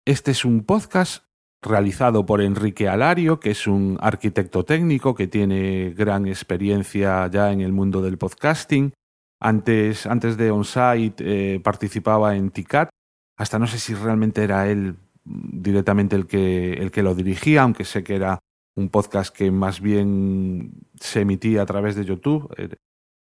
Este 0.05 0.31
es 0.31 0.43
un 0.43 0.65
podcast 0.65 1.23
realizado 1.61 2.25
por 2.25 2.41
Enrique 2.41 2.89
Alario, 2.89 3.39
que 3.39 3.51
es 3.51 3.67
un 3.67 3.97
arquitecto 4.01 4.65
técnico 4.65 5.15
que 5.15 5.27
tiene 5.27 5.91
gran 5.91 6.27
experiencia 6.27 7.25
ya 7.27 7.53
en 7.53 7.61
el 7.61 7.71
mundo 7.71 8.01
del 8.01 8.17
podcasting. 8.17 8.91
Antes, 9.39 10.05
antes 10.05 10.35
de 10.35 10.51
OnSite 10.51 11.15
eh, 11.19 11.59
participaba 11.61 12.35
en 12.35 12.51
TICAT, 12.51 12.89
hasta 13.37 13.59
no 13.59 13.65
sé 13.65 13.79
si 13.79 13.93
realmente 13.93 14.43
era 14.43 14.69
él 14.69 14.97
directamente 15.23 16.17
el 16.17 16.27
que, 16.27 16.73
el 16.73 16.91
que 16.91 17.01
lo 17.01 17.15
dirigía, 17.15 17.61
aunque 17.61 17.85
sé 17.85 18.03
que 18.03 18.15
era 18.15 18.39
un 18.75 18.89
podcast 18.89 19.33
que 19.33 19.51
más 19.51 19.79
bien 19.79 20.73
se 20.99 21.21
emitía 21.21 21.61
a 21.61 21.65
través 21.65 21.95
de 21.95 22.03
YouTube. 22.03 22.53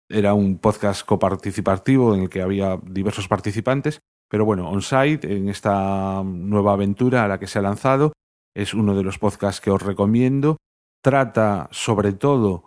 Era 0.10 0.34
un 0.34 0.58
podcast 0.58 1.06
coparticipativo 1.06 2.16
en 2.16 2.22
el 2.22 2.30
que 2.30 2.42
había 2.42 2.80
diversos 2.84 3.28
participantes. 3.28 4.00
Pero 4.32 4.46
bueno, 4.46 4.70
OnSite, 4.70 5.36
en 5.36 5.50
esta 5.50 6.24
nueva 6.24 6.72
aventura 6.72 7.26
a 7.26 7.28
la 7.28 7.38
que 7.38 7.48
se 7.48 7.60
ha 7.60 7.62
lanzado, 7.62 8.14
es 8.56 8.74
uno 8.74 8.96
de 8.96 9.04
los 9.04 9.20
podcasts 9.20 9.60
que 9.60 9.72
os 9.72 9.82
recomiendo. 9.82 10.56
Trata 11.04 11.68
sobre 11.72 12.14
todo 12.14 12.64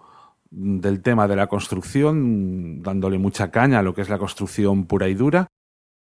del 0.50 1.00
tema 1.00 1.26
de 1.26 1.36
la 1.36 1.46
construcción, 1.46 2.82
dándole 2.82 3.16
mucha 3.16 3.50
caña 3.50 3.78
a 3.78 3.82
lo 3.82 3.94
que 3.94 4.02
es 4.02 4.10
la 4.10 4.18
construcción 4.18 4.84
pura 4.84 5.08
y 5.08 5.14
dura. 5.14 5.46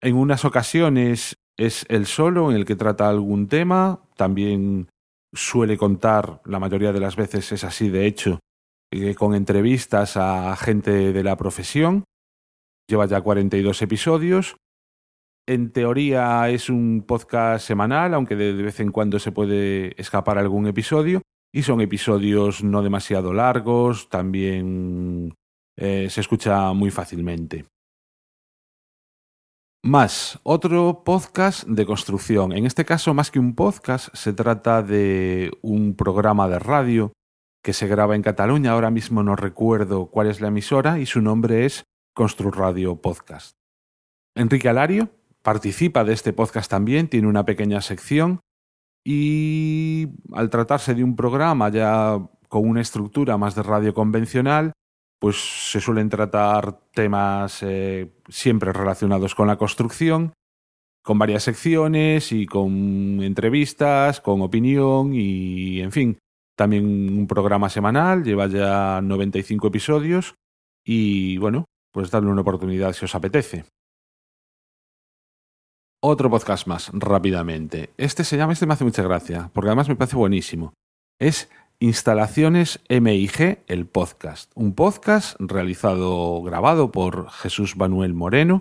En 0.02 0.16
unas 0.16 0.46
ocasiones 0.46 1.36
es 1.58 1.86
el 1.90 2.08
solo 2.08 2.50
en 2.50 2.58
el 2.58 2.66
que 2.66 2.76
trata 2.76 3.08
algún 3.08 3.48
tema, 3.48 4.00
también 4.16 4.90
suele 5.32 5.78
contar, 5.78 6.42
la 6.46 6.58
mayoría 6.58 6.92
de 6.92 7.00
las 7.00 7.16
veces 7.16 7.52
es 7.52 7.64
así 7.64 7.90
de 7.90 8.08
hecho, 8.08 8.40
eh, 8.92 9.14
con 9.14 9.36
entrevistas 9.36 10.18
a 10.18 10.56
gente 10.56 11.14
de 11.14 11.24
la 11.24 11.38
profesión. 11.38 12.04
Lleva 12.88 13.06
ya 13.06 13.22
42 13.22 13.84
episodios 13.84 14.56
en 15.48 15.72
teoría 15.72 16.50
es 16.50 16.70
un 16.70 17.04
podcast 17.06 17.66
semanal, 17.66 18.14
aunque 18.14 18.36
de 18.36 18.54
vez 18.54 18.80
en 18.80 18.92
cuando 18.92 19.20
se 19.20 19.32
puede 19.32 20.00
escapar 20.02 20.38
algún 20.38 20.68
episodio. 20.68 21.22
Y 21.54 21.64
son 21.64 21.80
episodios 21.80 22.64
no 22.64 22.82
demasiado 22.82 23.34
largos, 23.34 24.10
también 24.10 25.34
eh, 25.78 26.10
se 26.10 26.22
escucha 26.22 26.74
muy 26.74 26.92
fácilmente. 26.92 27.66
Más, 29.82 30.40
otro 30.44 31.04
podcast 31.06 31.66
de 31.66 31.86
construcción. 31.86 32.52
En 32.52 32.66
este 32.66 32.84
caso, 32.84 33.14
más 33.14 33.32
que 33.32 33.40
un 33.40 33.56
podcast, 33.56 34.14
se 34.14 34.34
trata 34.34 34.82
de 34.82 35.52
un 35.62 35.96
programa 35.96 36.50
de 36.50 36.60
radio 36.60 37.14
que 37.64 37.72
se 37.72 37.88
graba 37.88 38.16
en 38.16 38.24
Cataluña. 38.24 38.72
Ahora 38.72 38.90
mismo 38.90 39.24
no 39.24 39.36
recuerdo 39.36 40.08
cuál 40.08 40.28
es 40.28 40.42
la 40.42 40.48
emisora 40.48 41.00
y 41.00 41.06
su 41.06 41.22
nombre 41.22 41.66
es 41.66 41.84
Constru 42.16 42.52
Radio 42.52 43.00
Podcast. 43.00 43.54
Enrique 44.36 44.68
Alario 44.68 45.10
participa 45.46 46.04
de 46.04 46.14
este 46.14 46.34
podcast 46.34 46.70
también, 46.72 47.08
tiene 47.08 47.28
una 47.28 47.46
pequeña 47.46 47.80
sección 47.80 48.40
y 49.06 50.08
al 50.34 50.50
tratarse 50.50 50.96
de 50.96 51.04
un 51.04 51.16
programa 51.16 51.70
ya 51.70 52.20
con 52.50 52.68
una 52.68 52.82
estructura 52.82 53.38
más 53.38 53.54
de 53.54 53.62
radio 53.62 53.94
convencional, 53.94 54.74
pues 55.20 55.36
se 55.72 55.80
suelen 55.80 56.10
tratar 56.10 56.80
temas 56.92 57.62
eh, 57.62 58.12
siempre 58.28 58.74
relacionados 58.74 59.36
con 59.36 59.48
la 59.48 59.58
construcción, 59.58 60.34
con 61.04 61.20
varias 61.20 61.44
secciones 61.44 62.32
y 62.32 62.48
con 62.48 63.22
entrevistas, 63.22 64.22
con 64.22 64.42
opinión 64.42 65.14
y, 65.14 65.80
en 65.80 65.92
fin, 65.92 66.18
también 66.58 66.86
un 66.86 67.28
programa 67.28 67.70
semanal, 67.70 68.24
lleva 68.24 68.48
ya 68.48 69.00
95 69.00 69.68
episodios 69.68 70.34
y, 70.84 71.38
bueno, 71.38 71.66
pues 71.94 72.10
darle 72.10 72.32
una 72.32 72.42
oportunidad 72.42 72.94
si 72.94 73.06
os 73.06 73.14
apetece. 73.14 73.66
Otro 76.08 76.30
podcast 76.30 76.68
más, 76.68 76.92
rápidamente. 76.94 77.90
Este 77.98 78.24
se 78.24 78.38
llama, 78.38 78.54
este 78.54 78.68
me 78.68 78.76
hace 78.76 78.84
mucha 78.84 79.02
gracia, 79.02 79.50
porque 79.54 79.70
además 79.70 79.90
me 79.90 79.96
parece 79.96 80.16
buenísimo. 80.16 80.72
Es 81.20 81.50
Instalaciones 81.80 82.80
MIG, 82.90 83.64
el 83.66 83.88
podcast. 83.88 84.52
Un 84.54 84.76
podcast 84.76 85.36
realizado, 85.40 86.44
grabado 86.44 86.92
por 86.92 87.32
Jesús 87.32 87.76
Manuel 87.76 88.14
Moreno, 88.14 88.60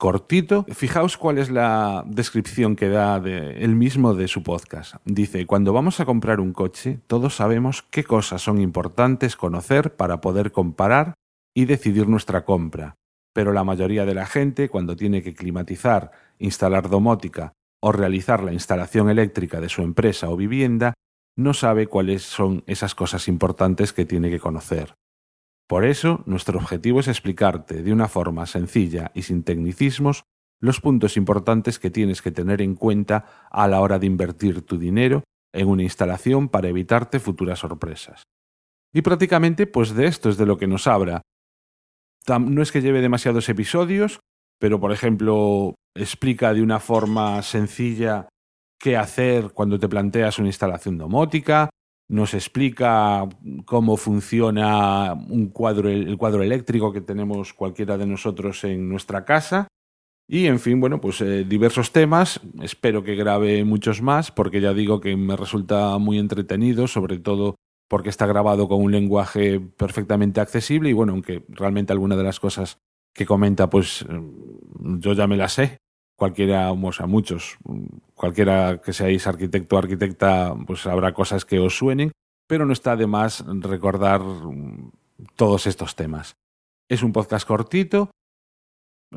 cortito. 0.00 0.66
Fijaos 0.68 1.16
cuál 1.16 1.38
es 1.38 1.48
la 1.48 2.02
descripción 2.08 2.74
que 2.74 2.88
da 2.88 3.20
de 3.20 3.62
él 3.62 3.76
mismo 3.76 4.14
de 4.14 4.26
su 4.26 4.42
podcast. 4.42 4.96
Dice, 5.04 5.46
cuando 5.46 5.72
vamos 5.72 6.00
a 6.00 6.04
comprar 6.04 6.40
un 6.40 6.52
coche, 6.52 6.98
todos 7.06 7.36
sabemos 7.36 7.82
qué 7.82 8.02
cosas 8.02 8.42
son 8.42 8.60
importantes 8.60 9.36
conocer 9.36 9.94
para 9.94 10.20
poder 10.20 10.50
comparar 10.50 11.14
y 11.54 11.66
decidir 11.66 12.08
nuestra 12.08 12.44
compra. 12.44 12.96
Pero 13.34 13.52
la 13.52 13.64
mayoría 13.64 14.06
de 14.06 14.14
la 14.14 14.24
gente, 14.24 14.70
cuando 14.70 14.96
tiene 14.96 15.22
que 15.22 15.34
climatizar 15.34 16.12
instalar 16.38 16.88
domótica 16.88 17.52
o 17.82 17.92
realizar 17.92 18.42
la 18.42 18.54
instalación 18.54 19.10
eléctrica 19.10 19.60
de 19.60 19.68
su 19.68 19.82
empresa 19.82 20.30
o 20.30 20.36
vivienda, 20.36 20.94
no 21.36 21.52
sabe 21.52 21.86
cuáles 21.86 22.22
son 22.22 22.62
esas 22.66 22.94
cosas 22.94 23.28
importantes 23.28 23.92
que 23.92 24.06
tiene 24.06 24.30
que 24.30 24.40
conocer. 24.40 24.94
Por 25.66 25.84
eso, 25.84 26.22
nuestro 26.26 26.58
objetivo 26.58 27.00
es 27.00 27.08
explicarte 27.08 27.82
de 27.82 27.92
una 27.92 28.08
forma 28.08 28.46
sencilla 28.46 29.10
y 29.14 29.22
sin 29.22 29.42
tecnicismos 29.42 30.22
los 30.60 30.80
puntos 30.80 31.16
importantes 31.16 31.78
que 31.78 31.90
tienes 31.90 32.22
que 32.22 32.30
tener 32.30 32.62
en 32.62 32.74
cuenta 32.74 33.48
a 33.50 33.66
la 33.66 33.80
hora 33.80 33.98
de 33.98 34.06
invertir 34.06 34.62
tu 34.62 34.78
dinero 34.78 35.24
en 35.52 35.68
una 35.68 35.82
instalación 35.82 36.48
para 36.48 36.68
evitarte 36.68 37.18
futuras 37.18 37.58
sorpresas. 37.58 38.22
Y 38.92 39.02
prácticamente, 39.02 39.66
pues 39.66 39.94
de 39.94 40.06
esto 40.06 40.28
es 40.28 40.36
de 40.36 40.46
lo 40.46 40.56
que 40.56 40.66
nos 40.66 40.86
habla. 40.86 41.22
No 42.28 42.62
es 42.62 42.72
que 42.72 42.80
lleve 42.80 43.00
demasiados 43.00 43.48
episodios, 43.48 44.20
pero 44.58 44.80
por 44.80 44.92
ejemplo 44.92 45.74
explica 45.94 46.54
de 46.54 46.62
una 46.62 46.80
forma 46.80 47.42
sencilla 47.42 48.28
qué 48.78 48.96
hacer 48.96 49.50
cuando 49.52 49.78
te 49.78 49.88
planteas 49.88 50.38
una 50.38 50.48
instalación 50.48 50.98
domótica, 50.98 51.70
nos 52.08 52.34
explica 52.34 53.26
cómo 53.64 53.96
funciona 53.96 55.14
un 55.14 55.48
cuadro, 55.48 55.88
el 55.88 56.16
cuadro 56.18 56.42
eléctrico 56.42 56.92
que 56.92 57.00
tenemos 57.00 57.54
cualquiera 57.54 57.96
de 57.96 58.06
nosotros 58.06 58.62
en 58.64 58.88
nuestra 58.88 59.24
casa. 59.24 59.68
Y 60.28 60.46
en 60.46 60.58
fin, 60.58 60.80
bueno, 60.80 61.00
pues 61.00 61.20
eh, 61.20 61.44
diversos 61.44 61.92
temas. 61.92 62.40
Espero 62.62 63.04
que 63.04 63.14
grabe 63.14 63.64
muchos 63.64 64.00
más, 64.02 64.30
porque 64.30 64.60
ya 64.60 64.72
digo 64.72 65.00
que 65.00 65.16
me 65.16 65.36
resulta 65.36 65.96
muy 65.98 66.18
entretenido, 66.18 66.86
sobre 66.86 67.18
todo 67.18 67.56
porque 67.88 68.08
está 68.08 68.26
grabado 68.26 68.68
con 68.68 68.82
un 68.82 68.92
lenguaje 68.92 69.60
perfectamente 69.60 70.40
accesible. 70.40 70.90
Y 70.90 70.92
bueno, 70.92 71.12
aunque 71.12 71.44
realmente 71.48 71.92
alguna 71.92 72.16
de 72.16 72.24
las 72.24 72.40
cosas 72.40 72.78
que 73.12 73.26
comenta, 73.26 73.70
pues 73.70 74.04
yo 74.80 75.12
ya 75.12 75.26
me 75.26 75.36
la 75.36 75.48
sé. 75.48 75.78
Cualquiera, 76.16 76.70
o 76.70 76.92
sea, 76.92 77.06
muchos, 77.06 77.56
cualquiera 78.14 78.80
que 78.80 78.92
seáis 78.92 79.26
arquitecto 79.26 79.76
o 79.76 79.78
arquitecta, 79.78 80.54
pues 80.66 80.86
habrá 80.86 81.12
cosas 81.12 81.44
que 81.44 81.58
os 81.58 81.76
suenen, 81.76 82.12
pero 82.46 82.66
no 82.66 82.72
está 82.72 82.96
de 82.96 83.06
más 83.06 83.44
recordar 83.46 84.20
todos 85.34 85.66
estos 85.66 85.96
temas. 85.96 86.36
Es 86.88 87.02
un 87.02 87.12
podcast 87.12 87.46
cortito. 87.46 88.10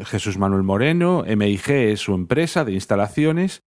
Jesús 0.05 0.37
Manuel 0.37 0.63
Moreno, 0.63 1.23
MIG 1.23 1.69
es 1.69 1.99
su 2.01 2.13
empresa 2.13 2.65
de 2.65 2.73
instalaciones 2.73 3.61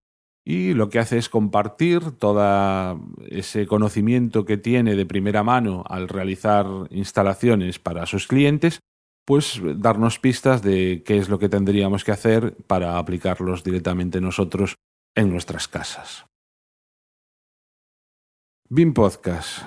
y 0.50 0.74
lo 0.74 0.88
que 0.88 0.98
hace 0.98 1.16
es 1.16 1.28
compartir 1.28 2.10
todo 2.18 3.00
ese 3.28 3.68
conocimiento 3.68 4.44
que 4.44 4.56
tiene 4.56 4.96
de 4.96 5.06
primera 5.06 5.44
mano 5.44 5.84
al 5.88 6.08
realizar 6.08 6.66
instalaciones 6.90 7.78
para 7.78 8.04
sus 8.06 8.26
clientes 8.26 8.80
pues 9.24 9.60
darnos 9.76 10.18
pistas 10.18 10.60
de 10.60 11.04
qué 11.06 11.18
es 11.18 11.28
lo 11.28 11.38
que 11.38 11.48
tendríamos 11.48 12.02
que 12.02 12.10
hacer 12.10 12.56
para 12.66 12.98
aplicarlos 12.98 13.62
directamente 13.62 14.20
nosotros 14.20 14.74
en 15.14 15.30
nuestras 15.30 15.68
casas. 15.68 16.26
BIM 18.68 18.92
Podcast. 18.92 19.62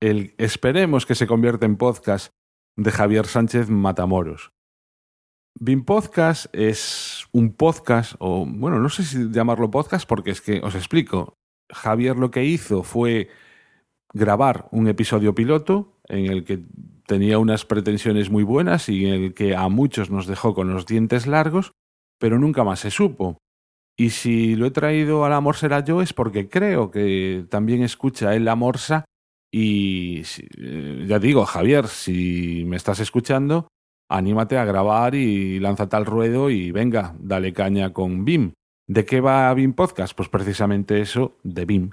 El 0.00 0.34
esperemos 0.36 1.06
que 1.06 1.14
se 1.14 1.28
convierta 1.28 1.64
en 1.64 1.76
podcast 1.76 2.32
de 2.76 2.90
Javier 2.90 3.26
Sánchez 3.26 3.68
Matamoros. 3.68 4.50
BIM 5.60 5.84
Podcast 5.84 6.46
es 6.54 7.26
un 7.32 7.52
podcast, 7.52 8.14
o 8.20 8.46
bueno, 8.46 8.78
no 8.78 8.88
sé 8.88 9.02
si 9.02 9.30
llamarlo 9.30 9.70
podcast 9.70 10.08
porque 10.08 10.30
es 10.30 10.40
que 10.40 10.60
os 10.60 10.74
explico. 10.74 11.34
Javier 11.70 12.16
lo 12.16 12.30
que 12.30 12.44
hizo 12.44 12.84
fue 12.84 13.28
grabar 14.14 14.68
un 14.70 14.86
episodio 14.86 15.34
piloto 15.34 15.98
en 16.04 16.26
el 16.26 16.44
que 16.44 16.62
tenía 17.06 17.38
unas 17.38 17.64
pretensiones 17.64 18.30
muy 18.30 18.44
buenas 18.44 18.88
y 18.88 19.06
en 19.06 19.24
el 19.24 19.34
que 19.34 19.56
a 19.56 19.68
muchos 19.68 20.10
nos 20.10 20.26
dejó 20.26 20.54
con 20.54 20.72
los 20.72 20.86
dientes 20.86 21.26
largos, 21.26 21.72
pero 22.18 22.38
nunca 22.38 22.62
más 22.62 22.80
se 22.80 22.90
supo. 22.90 23.38
Y 23.96 24.10
si 24.10 24.54
lo 24.54 24.66
he 24.66 24.70
traído 24.70 25.24
a 25.24 25.28
la 25.28 25.40
Morsa 25.40 25.84
yo 25.84 26.02
es 26.02 26.12
porque 26.12 26.48
creo 26.48 26.92
que 26.92 27.46
también 27.50 27.82
escucha 27.82 28.36
él 28.36 28.44
la 28.44 28.54
Morsa 28.54 29.04
y 29.52 30.22
eh, 30.56 31.04
ya 31.08 31.18
digo, 31.18 31.44
Javier, 31.46 31.88
si 31.88 32.64
me 32.66 32.76
estás 32.76 33.00
escuchando, 33.00 33.66
anímate 34.08 34.58
a 34.58 34.64
grabar 34.64 35.14
y 35.14 35.60
lánzate 35.60 35.96
al 35.96 36.06
ruedo 36.06 36.50
y 36.50 36.70
venga, 36.70 37.14
dale 37.18 37.52
caña 37.52 37.92
con 37.92 38.24
BIM. 38.24 38.52
¿De 38.86 39.04
qué 39.04 39.20
va 39.20 39.52
BIM 39.52 39.74
Podcast? 39.74 40.16
Pues 40.16 40.28
precisamente 40.28 41.00
eso, 41.00 41.36
de 41.42 41.64
BIM. 41.66 41.90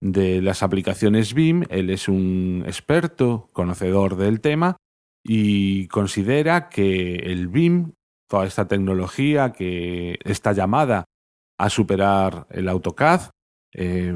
De 0.00 0.40
las 0.42 0.62
aplicaciones 0.62 1.34
BIM, 1.34 1.64
él 1.70 1.90
es 1.90 2.08
un 2.08 2.62
experto, 2.66 3.48
conocedor 3.52 4.16
del 4.16 4.40
tema 4.40 4.76
y 5.24 5.88
considera 5.88 6.68
que 6.68 7.16
el 7.16 7.48
BIM, 7.48 7.92
toda 8.28 8.46
esta 8.46 8.68
tecnología 8.68 9.52
que 9.52 10.18
está 10.22 10.52
llamada 10.52 11.04
a 11.58 11.70
superar 11.70 12.46
el 12.50 12.68
AutoCAD, 12.68 13.30
eh, 13.74 14.14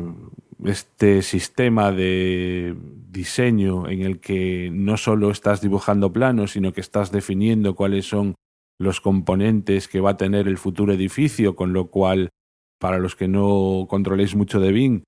este 0.65 1.23
sistema 1.23 1.93
de 1.93 2.77
diseño 3.11 3.89
en 3.89 4.03
el 4.03 4.21
que 4.21 4.71
no 4.73 4.97
solo 4.97 5.31
estás 5.31 5.61
dibujando 5.61 6.13
planos, 6.13 6.53
sino 6.53 6.73
que 6.73 6.81
estás 6.81 7.13
definiendo 7.13 7.75
cuáles 7.75 8.07
son 8.07 8.35
los 8.79 9.01
componentes 9.01 9.89
que 9.89 10.01
va 10.01 10.11
a 10.11 10.17
tener 10.17 10.49
el 10.49 10.59
futuro 10.59 10.93
edificio, 10.93 11.55
con 11.57 11.73
lo 11.73 11.91
cual, 11.91 12.31
para 12.79 12.99
los 12.99 13.17
que 13.17 13.29
no 13.29 13.87
controléis 13.89 14.35
mucho 14.35 14.61
de 14.61 14.73
BIM, 14.73 15.03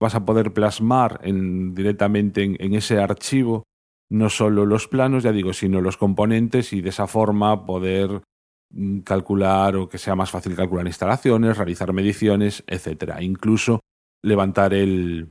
vas 0.00 0.14
a 0.14 0.24
poder 0.24 0.52
plasmar 0.52 1.20
en, 1.22 1.74
directamente 1.74 2.44
en, 2.44 2.56
en 2.60 2.74
ese 2.74 2.98
archivo 2.98 3.64
no 4.10 4.30
solo 4.30 4.64
los 4.64 4.88
planos, 4.88 5.22
ya 5.22 5.32
digo, 5.32 5.52
sino 5.52 5.82
los 5.82 5.98
componentes 5.98 6.72
y 6.72 6.80
de 6.80 6.88
esa 6.88 7.06
forma 7.06 7.66
poder 7.66 8.22
Mm, 8.70 9.00
calcular 9.00 9.76
o 9.76 9.88
que 9.88 9.96
sea 9.96 10.14
más 10.14 10.30
fácil 10.30 10.54
calcular 10.54 10.86
instalaciones, 10.86 11.56
realizar 11.56 11.92
mediciones, 11.92 12.64
etcétera. 12.66 13.22
Incluso 13.22 13.80
levantar 14.22 14.74
el, 14.74 15.30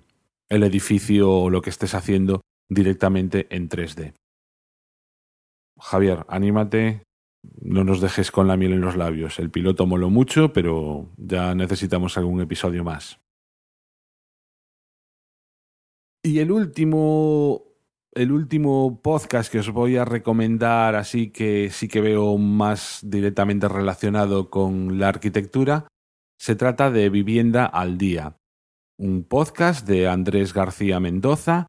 el 0.49 0.63
edificio 0.63 1.31
o 1.31 1.49
lo 1.49 1.61
que 1.61 1.69
estés 1.69 1.93
haciendo 1.93 2.41
directamente 2.69 3.47
en 3.49 3.69
3D. 3.69 4.13
Javier, 5.79 6.25
anímate, 6.27 7.03
no 7.61 7.83
nos 7.83 8.01
dejes 8.01 8.31
con 8.31 8.47
la 8.47 8.57
miel 8.57 8.73
en 8.73 8.81
los 8.81 8.95
labios. 8.95 9.39
El 9.39 9.51
piloto 9.51 9.85
moló 9.85 10.09
mucho, 10.09 10.53
pero 10.53 11.09
ya 11.17 11.53
necesitamos 11.55 12.17
algún 12.17 12.41
episodio 12.41 12.83
más. 12.83 13.19
Y 16.23 16.39
el 16.39 16.51
último 16.51 17.67
el 18.17 18.31
último 18.31 18.99
podcast 19.03 19.51
que 19.51 19.59
os 19.59 19.69
voy 19.69 19.97
a 19.97 20.03
recomendar, 20.03 20.95
así 20.95 21.29
que 21.29 21.69
sí 21.69 21.87
que 21.87 22.01
veo 22.01 22.37
más 22.37 22.99
directamente 23.03 23.67
relacionado 23.67 24.49
con 24.49 24.97
la 24.97 25.09
arquitectura, 25.09 25.87
se 26.39 26.55
trata 26.55 26.89
de 26.89 27.09
Vivienda 27.09 27.65
al 27.65 27.99
Día, 27.99 28.36
un 28.97 29.23
podcast 29.23 29.87
de 29.87 30.07
Andrés 30.07 30.53
García 30.53 30.99
Mendoza 30.99 31.67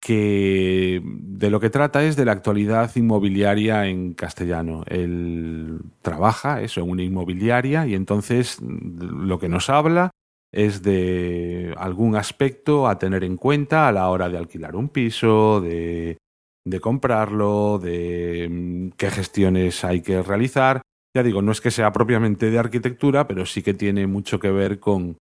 que 0.00 1.02
de 1.04 1.50
lo 1.50 1.60
que 1.60 1.70
trata 1.70 2.02
es 2.04 2.16
de 2.16 2.24
la 2.24 2.32
actualidad 2.32 2.90
inmobiliaria 2.96 3.86
en 3.86 4.14
castellano. 4.14 4.82
Él 4.86 5.80
trabaja 6.00 6.62
eso 6.62 6.80
en 6.80 6.90
una 6.90 7.02
inmobiliaria 7.02 7.86
y 7.86 7.94
entonces 7.94 8.58
lo 8.62 9.38
que 9.38 9.48
nos 9.48 9.68
habla 9.68 10.10
es 10.52 10.82
de 10.82 11.74
algún 11.76 12.16
aspecto 12.16 12.88
a 12.88 12.98
tener 12.98 13.24
en 13.24 13.36
cuenta 13.36 13.88
a 13.88 13.92
la 13.92 14.08
hora 14.08 14.28
de 14.28 14.38
alquilar 14.38 14.74
un 14.74 14.88
piso, 14.88 15.60
de, 15.60 16.16
de 16.64 16.80
comprarlo, 16.80 17.78
de 17.78 18.48
mm, 18.50 18.88
qué 18.96 19.10
gestiones 19.10 19.84
hay 19.84 20.00
que 20.00 20.22
realizar. 20.22 20.80
Ya 21.14 21.22
digo, 21.22 21.42
no 21.42 21.52
es 21.52 21.60
que 21.60 21.70
sea 21.70 21.92
propiamente 21.92 22.50
de 22.50 22.58
arquitectura, 22.58 23.28
pero 23.28 23.44
sí 23.44 23.62
que 23.62 23.74
tiene 23.74 24.06
mucho 24.06 24.40
que 24.40 24.50
ver 24.50 24.80
con, 24.80 25.18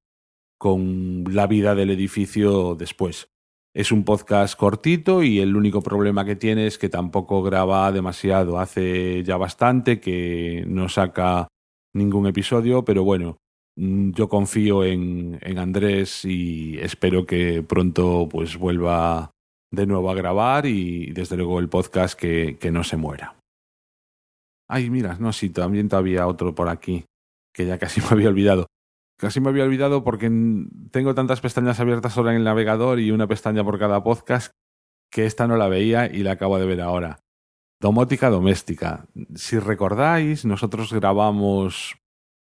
con 0.60 1.24
la 1.34 1.48
vida 1.48 1.74
del 1.74 1.89
edificio 1.89 2.76
después. 2.76 3.30
Es 3.74 3.91
un 3.91 4.04
podcast 4.04 4.56
cortito 4.56 5.24
y 5.24 5.39
el 5.39 5.56
único 5.56 5.82
problema 5.82 6.26
que 6.26 6.36
tiene 6.36 6.67
es 6.67 6.78
que 6.78 6.89
tampoco 6.89 7.41
graba 7.41 7.91
demasiado. 7.91 8.60
Hace 8.60 9.24
ya 9.24 9.38
bastante 9.38 10.00
que 10.00 10.63
no 10.67 10.89
saca 10.89 11.48
ningún 11.93 12.28
episodio, 12.28 12.84
pero 12.86 13.04
bueno, 13.04 13.38
Mm, 13.80 14.12
yo 14.12 14.28
confío 14.28 14.84
en, 14.84 15.39
en, 15.41 15.58
Andrés 15.58 16.26
y 16.26 16.78
espero 16.80 17.26
que 17.26 17.63
pronto 17.63 18.28
pues 18.30 18.58
vuelva 18.58 19.32
de 19.72 19.86
nuevo 19.88 20.12
a 20.12 20.15
grabar 20.15 20.65
y 20.65 21.12
desde 21.13 21.38
luego 21.38 21.60
el 21.60 21.69
podcast 21.69 22.19
que, 22.19 22.58
que 22.60 22.72
no 22.72 22.84
se 22.84 22.98
muera. 22.98 23.39
Ay, 24.67 24.89
mira, 24.89 25.15
no, 25.17 25.32
sí, 25.32 25.50
también 25.50 25.88
había 25.93 26.28
otro 26.28 26.54
por 26.54 26.67
aquí 26.67 27.06
que 27.54 27.65
ya 27.65 27.78
casi 27.78 28.02
me 28.02 28.08
había 28.12 28.28
olvidado. 28.28 28.67
Casi 29.19 29.41
me 29.41 29.49
había 29.49 29.65
olvidado 29.65 30.05
porque 30.05 30.32
tengo 30.91 31.13
tantas 31.13 31.41
pestañas 31.41 31.82
abiertas 31.82 32.17
ahora 32.17 32.32
en 32.32 32.38
el 32.38 32.45
navegador 32.45 33.01
y 33.01 33.12
una 33.12 33.27
pestaña 33.27 33.65
por 33.65 33.77
cada 33.77 34.01
podcast 34.01 34.53
que 35.12 35.25
esta 35.25 35.45
no 35.45 35.58
la 35.58 35.67
veía 35.67 36.05
y 36.10 36.23
la 36.23 36.32
acabo 36.32 36.58
de 36.58 36.65
ver 36.65 36.79
ahora. 36.79 37.19
Domótica 37.82 38.29
doméstica. 38.29 39.08
Si 39.36 39.60
recordáis, 39.60 40.45
nosotros 40.45 40.93
grabamos 40.93 41.97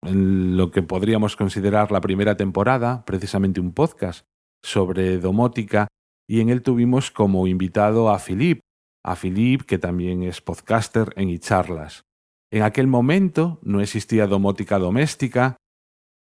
en 0.03 0.57
lo 0.57 0.73
que 0.73 0.83
podríamos 0.83 1.37
considerar 1.37 1.93
la 1.93 2.01
primera 2.01 2.37
temporada, 2.37 3.05
precisamente 3.05 3.61
un 3.61 3.73
podcast 3.73 4.27
sobre 4.61 5.19
domótica, 5.19 5.87
y 6.29 6.41
en 6.41 6.49
él 6.49 6.63
tuvimos 6.63 7.13
como 7.13 7.47
invitado 7.47 8.11
a 8.11 8.19
Philip, 8.19 8.59
a 9.05 9.15
Philip 9.15 9.63
que 9.63 9.79
también 9.79 10.25
es 10.25 10.41
podcaster 10.41 11.13
en 11.15 11.29
iCharlas. 11.29 12.03
En 12.51 12.65
aquel 12.65 12.89
momento 12.89 13.61
no 13.63 13.81
existía 13.81 14.27
domótica 14.27 14.81
doméstica, 14.81 15.57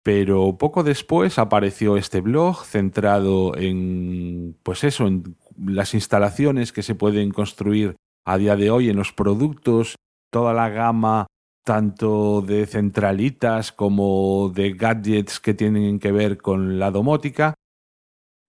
pero 0.04 0.58
poco 0.58 0.82
después 0.84 1.38
apareció 1.38 1.96
este 1.96 2.20
blog 2.20 2.64
centrado 2.66 3.56
en, 3.56 4.54
pues 4.62 4.84
eso, 4.84 5.06
en 5.06 5.36
las 5.56 5.94
instalaciones 5.94 6.72
que 6.72 6.82
se 6.82 6.94
pueden 6.94 7.30
construir 7.30 7.96
a 8.26 8.36
día 8.36 8.54
de 8.54 8.70
hoy 8.70 8.90
en 8.90 8.96
los 8.96 9.12
productos, 9.12 9.96
toda 10.30 10.52
la 10.52 10.68
gama 10.68 11.26
tanto 11.64 12.42
de 12.42 12.66
centralitas 12.66 13.72
como 13.72 14.52
de 14.54 14.74
gadgets 14.74 15.40
que 15.40 15.54
tienen 15.54 15.98
que 15.98 16.12
ver 16.12 16.36
con 16.36 16.78
la 16.78 16.90
domótica. 16.90 17.54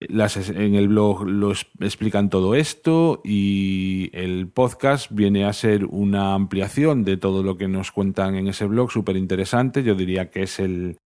En 0.02 0.76
el 0.76 0.90
blog 0.90 1.26
lo 1.26 1.54
explican 1.54 2.30
todo 2.30 2.54
esto 2.54 3.22
y 3.24 4.10
el 4.12 4.50
podcast 4.50 5.10
viene 5.10 5.46
a 5.46 5.54
ser 5.54 5.86
una 5.86 6.34
ampliación 6.34 7.06
de 7.06 7.16
todo 7.16 7.44
lo 7.44 7.56
que 7.56 7.70
nos 7.70 7.94
cuentan 7.94 8.36
en 8.36 8.50
ese 8.50 8.66
blog, 8.66 8.92
súper 8.92 9.16
interesante. 9.16 9.84
Yo 9.84 9.96
diría 9.96 10.30
que 10.30 10.44
es 10.44 10.60
el, 10.60 10.98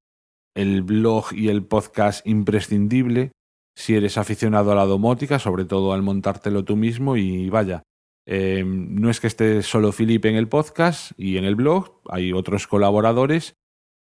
el 0.59 0.83
blog 0.83 1.33
y 1.33 1.47
el 1.47 1.63
podcast 1.63 2.25
imprescindible 2.27 3.31
si 3.77 3.95
eres 3.95 4.17
aficionado 4.17 4.73
a 4.73 4.75
la 4.75 4.85
domótica, 4.85 5.39
sobre 5.39 5.63
todo 5.63 5.93
al 5.93 6.01
montártelo 6.01 6.65
tú 6.65 6.75
mismo 6.75 7.15
y 7.15 7.49
vaya, 7.49 7.83
eh, 8.25 8.65
no 8.65 9.09
es 9.09 9.21
que 9.21 9.27
esté 9.27 9.63
solo 9.63 9.93
Felipe 9.93 10.27
en 10.27 10.35
el 10.35 10.49
podcast 10.49 11.13
y 11.17 11.37
en 11.37 11.45
el 11.45 11.55
blog, 11.55 12.01
hay 12.09 12.33
otros 12.33 12.67
colaboradores, 12.67 13.53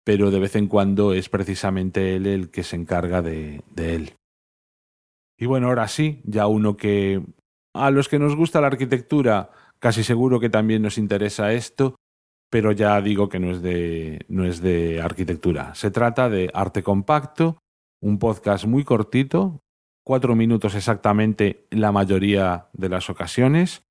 pero 0.04 0.32
de 0.32 0.40
vez 0.40 0.56
en 0.56 0.66
cuando 0.66 1.12
es 1.12 1.28
precisamente 1.28 2.16
él 2.16 2.26
el 2.26 2.50
que 2.50 2.64
se 2.64 2.74
encarga 2.74 3.22
de, 3.22 3.62
de 3.70 3.94
él. 3.94 4.12
Y 5.38 5.46
bueno, 5.46 5.68
ahora 5.68 5.86
sí, 5.86 6.22
ya 6.24 6.48
uno 6.48 6.76
que 6.76 7.22
a 7.72 7.92
los 7.92 8.08
que 8.08 8.18
nos 8.18 8.34
gusta 8.34 8.60
la 8.60 8.66
arquitectura, 8.66 9.52
casi 9.78 10.02
seguro 10.02 10.40
que 10.40 10.50
también 10.50 10.82
nos 10.82 10.98
interesa 10.98 11.52
esto, 11.52 11.94
pero 12.50 12.72
ya 12.72 13.00
digo 13.00 13.28
que 13.28 13.40
no 13.40 13.50
es 13.50 13.62
de, 13.62 14.24
no 14.28 14.44
es 14.44 14.60
de 14.60 15.00
arquitectura. 15.00 15.74
Se 15.74 15.90
trata 15.90 16.28
de 16.28 16.50
Arte 16.54 16.82
Compacto, 16.82 17.58
un 18.00 18.18
podcast 18.18 18.64
muy 18.64 18.84
cortito, 18.84 19.60
cuatro 20.04 20.34
minutos 20.34 20.74
exactamente 20.74 21.66
la 21.70 21.92
mayoría 21.92 22.68
de 22.72 22.88
las 22.88 23.10
ocasiones, 23.10 23.82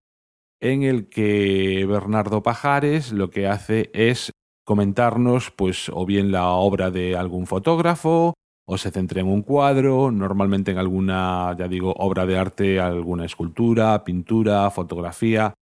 en 0.60 0.84
el 0.84 1.10
que 1.10 1.86
Bernardo 1.88 2.42
Pajares 2.42 3.12
lo 3.12 3.30
que 3.30 3.48
hace 3.48 3.92
es 3.94 4.32
comentarnos 4.66 5.52
pues 5.52 5.90
o 5.94 6.06
bien 6.06 6.32
la 6.32 6.50
obra 6.50 6.90
de 6.92 7.16
algún 7.16 7.48
fotógrafo 7.48 8.34
o 8.70 8.78
se 8.78 8.92
centra 8.92 9.22
en 9.22 9.28
un 9.28 9.44
cuadro, 9.44 10.12
normalmente 10.12 10.72
en 10.72 10.78
alguna, 10.78 11.56
ya 11.58 11.70
digo, 11.70 11.94
obra 11.94 12.26
de 12.26 12.38
arte, 12.38 12.80
alguna 12.82 13.24
escultura, 13.24 14.04
pintura, 14.04 14.70
fotografía. 14.72 15.54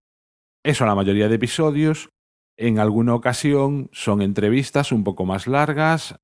Eso 0.64 0.86
la 0.88 0.96
mayoría 0.96 1.30
de 1.30 1.36
episodios. 1.36 2.10
En 2.58 2.80
alguna 2.80 3.13
ocasión 3.15 3.89
son 3.91 4.22
entrevistas 4.22 4.91
un 4.91 5.04
poco 5.04 5.26
más 5.26 5.48
largas, 5.48 6.15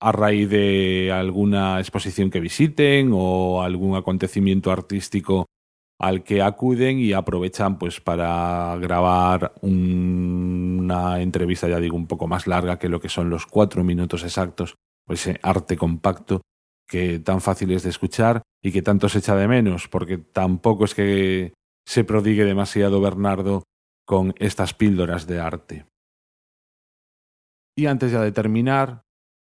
a 0.00 0.12
raíz 0.12 0.48
de 0.50 1.10
alguna 1.12 1.78
exposición 1.80 2.30
que 2.30 2.40
visiten 2.40 3.10
o 3.12 3.62
algún 3.62 3.96
acontecimiento 3.96 4.70
artístico 4.70 5.46
al 6.00 6.22
que 6.24 6.42
acuden 6.42 6.98
y 6.98 7.12
aprovechan 7.12 7.78
pues 7.78 8.00
para 8.00 8.76
grabar 8.80 9.54
un- 9.62 10.78
una 10.82 11.20
entrevista, 11.22 11.68
ya 11.68 11.80
digo, 11.80 11.96
un 11.96 12.06
poco 12.06 12.26
más 12.28 12.46
larga 12.46 12.78
que 12.78 12.88
lo 12.88 13.00
que 13.00 13.08
son 13.08 13.30
los 13.30 13.46
cuatro 13.46 13.82
minutos 13.84 14.22
exactos, 14.24 14.74
pues 15.06 15.26
ese 15.26 15.38
arte 15.42 15.76
compacto 15.76 16.42
que 16.86 17.18
tan 17.20 17.40
fácil 17.40 17.70
es 17.72 17.84
de 17.84 17.90
escuchar 17.90 18.42
y 18.62 18.72
que 18.72 18.82
tanto 18.82 19.08
se 19.08 19.20
echa 19.20 19.34
de 19.36 19.48
menos, 19.48 19.88
porque 19.88 20.18
tampoco 20.18 20.84
es 20.84 20.94
que 20.94 21.54
se 21.86 22.04
prodigue 22.04 22.44
demasiado 22.44 23.00
Bernardo 23.00 23.62
con 24.06 24.34
estas 24.38 24.74
píldoras 24.74 25.26
de 25.26 25.40
arte. 25.40 25.86
Y 27.76 27.86
antes 27.86 28.12
ya 28.12 28.20
de 28.20 28.32
terminar, 28.32 29.04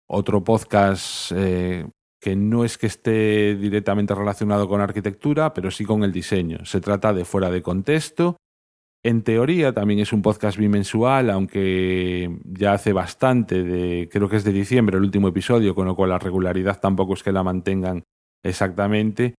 otro 0.08 0.42
podcast 0.42 1.32
eh, 1.34 1.86
que 2.20 2.36
no 2.36 2.64
es 2.64 2.78
que 2.78 2.86
esté 2.86 3.56
directamente 3.56 4.14
relacionado 4.14 4.68
con 4.68 4.80
arquitectura, 4.80 5.52
pero 5.52 5.70
sí 5.70 5.84
con 5.84 6.02
el 6.02 6.12
diseño. 6.12 6.64
Se 6.64 6.80
trata 6.80 7.12
de 7.12 7.24
Fuera 7.24 7.50
de 7.50 7.62
Contexto. 7.62 8.36
En 9.04 9.22
teoría 9.22 9.72
también 9.72 10.00
es 10.00 10.12
un 10.12 10.22
podcast 10.22 10.58
bimensual, 10.58 11.30
aunque 11.30 12.40
ya 12.44 12.72
hace 12.72 12.92
bastante, 12.92 13.62
de, 13.62 14.08
creo 14.10 14.28
que 14.28 14.36
es 14.36 14.44
de 14.44 14.52
diciembre 14.52 14.96
el 14.96 15.04
último 15.04 15.28
episodio, 15.28 15.74
con 15.74 15.86
lo 15.86 15.94
cual 15.94 16.10
la 16.10 16.18
regularidad 16.18 16.80
tampoco 16.80 17.14
es 17.14 17.22
que 17.22 17.32
la 17.32 17.44
mantengan 17.44 18.02
exactamente. 18.42 19.34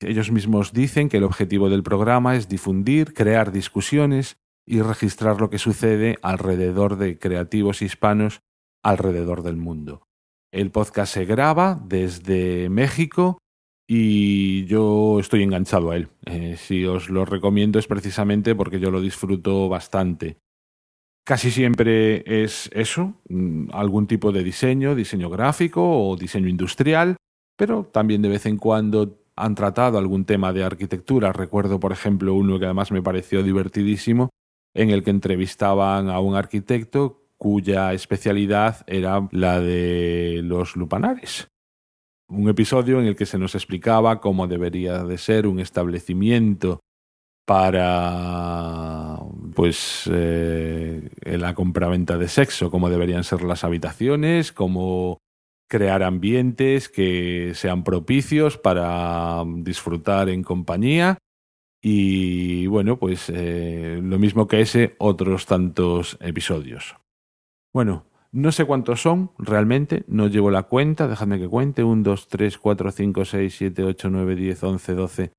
Ellos 0.00 0.30
mismos 0.30 0.72
dicen 0.72 1.08
que 1.08 1.16
el 1.16 1.24
objetivo 1.24 1.70
del 1.70 1.82
programa 1.82 2.36
es 2.36 2.48
difundir, 2.48 3.14
crear 3.14 3.50
discusiones 3.50 4.36
y 4.66 4.82
registrar 4.82 5.40
lo 5.40 5.48
que 5.48 5.58
sucede 5.58 6.18
alrededor 6.22 6.96
de 6.96 7.18
creativos 7.18 7.80
hispanos 7.82 8.40
alrededor 8.82 9.42
del 9.42 9.56
mundo. 9.56 10.06
El 10.52 10.70
podcast 10.70 11.14
se 11.14 11.24
graba 11.24 11.80
desde 11.86 12.68
México 12.68 13.38
y 13.88 14.64
yo 14.66 15.18
estoy 15.20 15.42
enganchado 15.42 15.90
a 15.90 15.96
él. 15.96 16.08
Eh, 16.26 16.56
si 16.58 16.84
os 16.84 17.08
lo 17.08 17.24
recomiendo 17.24 17.78
es 17.78 17.86
precisamente 17.86 18.54
porque 18.54 18.80
yo 18.80 18.90
lo 18.90 19.00
disfruto 19.00 19.68
bastante. 19.68 20.38
Casi 21.24 21.50
siempre 21.50 22.44
es 22.44 22.70
eso, 22.72 23.14
mm, 23.28 23.70
algún 23.72 24.06
tipo 24.06 24.30
de 24.30 24.44
diseño, 24.44 24.94
diseño 24.94 25.30
gráfico 25.30 26.08
o 26.08 26.16
diseño 26.16 26.48
industrial, 26.48 27.16
pero 27.56 27.84
también 27.84 28.22
de 28.22 28.28
vez 28.28 28.46
en 28.46 28.58
cuando 28.58 29.25
han 29.36 29.54
tratado 29.54 29.98
algún 29.98 30.24
tema 30.24 30.52
de 30.52 30.64
arquitectura. 30.64 31.32
Recuerdo, 31.32 31.78
por 31.78 31.92
ejemplo, 31.92 32.34
uno 32.34 32.58
que 32.58 32.64
además 32.64 32.90
me 32.90 33.02
pareció 33.02 33.42
divertidísimo, 33.42 34.30
en 34.74 34.90
el 34.90 35.04
que 35.04 35.10
entrevistaban 35.10 36.08
a 36.08 36.20
un 36.20 36.34
arquitecto 36.34 37.22
cuya 37.36 37.92
especialidad 37.92 38.84
era 38.86 39.28
la 39.30 39.60
de 39.60 40.40
los 40.42 40.74
lupanares. 40.76 41.48
Un 42.28 42.48
episodio 42.48 42.98
en 42.98 43.06
el 43.06 43.14
que 43.14 43.26
se 43.26 43.38
nos 43.38 43.54
explicaba 43.54 44.20
cómo 44.20 44.46
debería 44.46 45.04
de 45.04 45.18
ser 45.18 45.46
un 45.46 45.60
establecimiento 45.60 46.80
para 47.46 49.18
pues 49.54 50.10
eh, 50.12 51.08
la 51.24 51.54
compraventa 51.54 52.18
de 52.18 52.28
sexo, 52.28 52.70
cómo 52.70 52.90
deberían 52.90 53.22
ser 53.22 53.42
las 53.42 53.62
habitaciones, 53.62 54.50
cómo 54.50 55.18
crear 55.68 56.02
ambientes 56.02 56.88
que 56.88 57.52
sean 57.54 57.84
propicios 57.84 58.58
para 58.58 59.42
disfrutar 59.46 60.28
en 60.28 60.42
compañía 60.42 61.18
y 61.82 62.66
bueno, 62.66 62.98
pues 62.98 63.30
eh, 63.32 64.00
lo 64.02 64.18
mismo 64.18 64.48
que 64.48 64.60
ese, 64.60 64.96
otros 64.98 65.46
tantos 65.46 66.18
episodios. 66.20 66.96
Bueno, 67.72 68.06
no 68.32 68.52
sé 68.52 68.64
cuántos 68.64 69.02
son 69.02 69.30
realmente, 69.38 70.04
no 70.08 70.26
llevo 70.26 70.50
la 70.50 70.64
cuenta, 70.64 71.08
dejadme 71.08 71.38
que 71.38 71.48
cuente, 71.48 71.84
1, 71.84 72.02
2, 72.02 72.28
3, 72.28 72.58
4, 72.58 72.90
5, 72.90 73.24
6, 73.24 73.54
7, 73.56 73.84
8, 73.84 74.10
9, 74.10 74.34
10, 74.34 74.62
11, 74.64 74.94
12, 74.94 75.32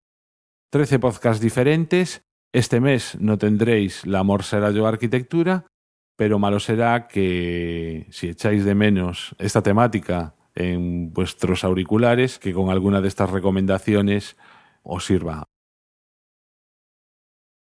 13 0.71 0.99
podcasts 0.99 1.41
diferentes. 1.41 2.21
Este 2.53 2.79
mes 2.79 3.19
no 3.19 3.37
tendréis 3.37 4.05
La 4.05 4.19
amor 4.19 4.43
será 4.43 4.71
yo 4.71 4.87
arquitectura, 4.87 5.65
pero 6.17 6.39
malo 6.39 6.60
será 6.60 7.08
que 7.08 8.08
si 8.10 8.30
echáis 8.30 8.65
de 8.65 8.75
menos 8.75 9.36
esta 9.38 9.62
temática 9.62 10.34
en 10.56 11.13
vuestros 11.13 11.63
auriculares, 11.63 12.39
que 12.39 12.53
con 12.53 12.69
alguna 12.71 12.99
de 12.99 13.08
estas 13.08 13.30
recomendaciones 13.30 14.36
os 14.82 15.06
sirva. 15.06 15.43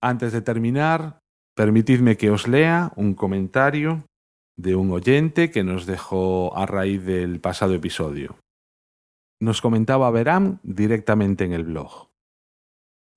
Antes 0.01 0.31
de 0.31 0.41
terminar, 0.41 1.19
permitidme 1.55 2.15
que 2.15 2.31
os 2.31 2.47
lea 2.47 2.93
un 2.95 3.13
comentario 3.13 4.05
de 4.55 4.75
un 4.75 4.91
oyente 4.91 5.51
que 5.51 5.65
nos 5.65 5.85
dejó 5.85 6.55
a 6.57 6.65
raíz 6.65 7.03
del 7.03 7.41
pasado 7.41 7.73
episodio. 7.73 8.37
Nos 9.41 9.61
comentaba 9.61 10.09
Veram 10.11 10.59
directamente 10.63 11.43
en 11.43 11.51
el 11.51 11.65
blog. 11.65 12.07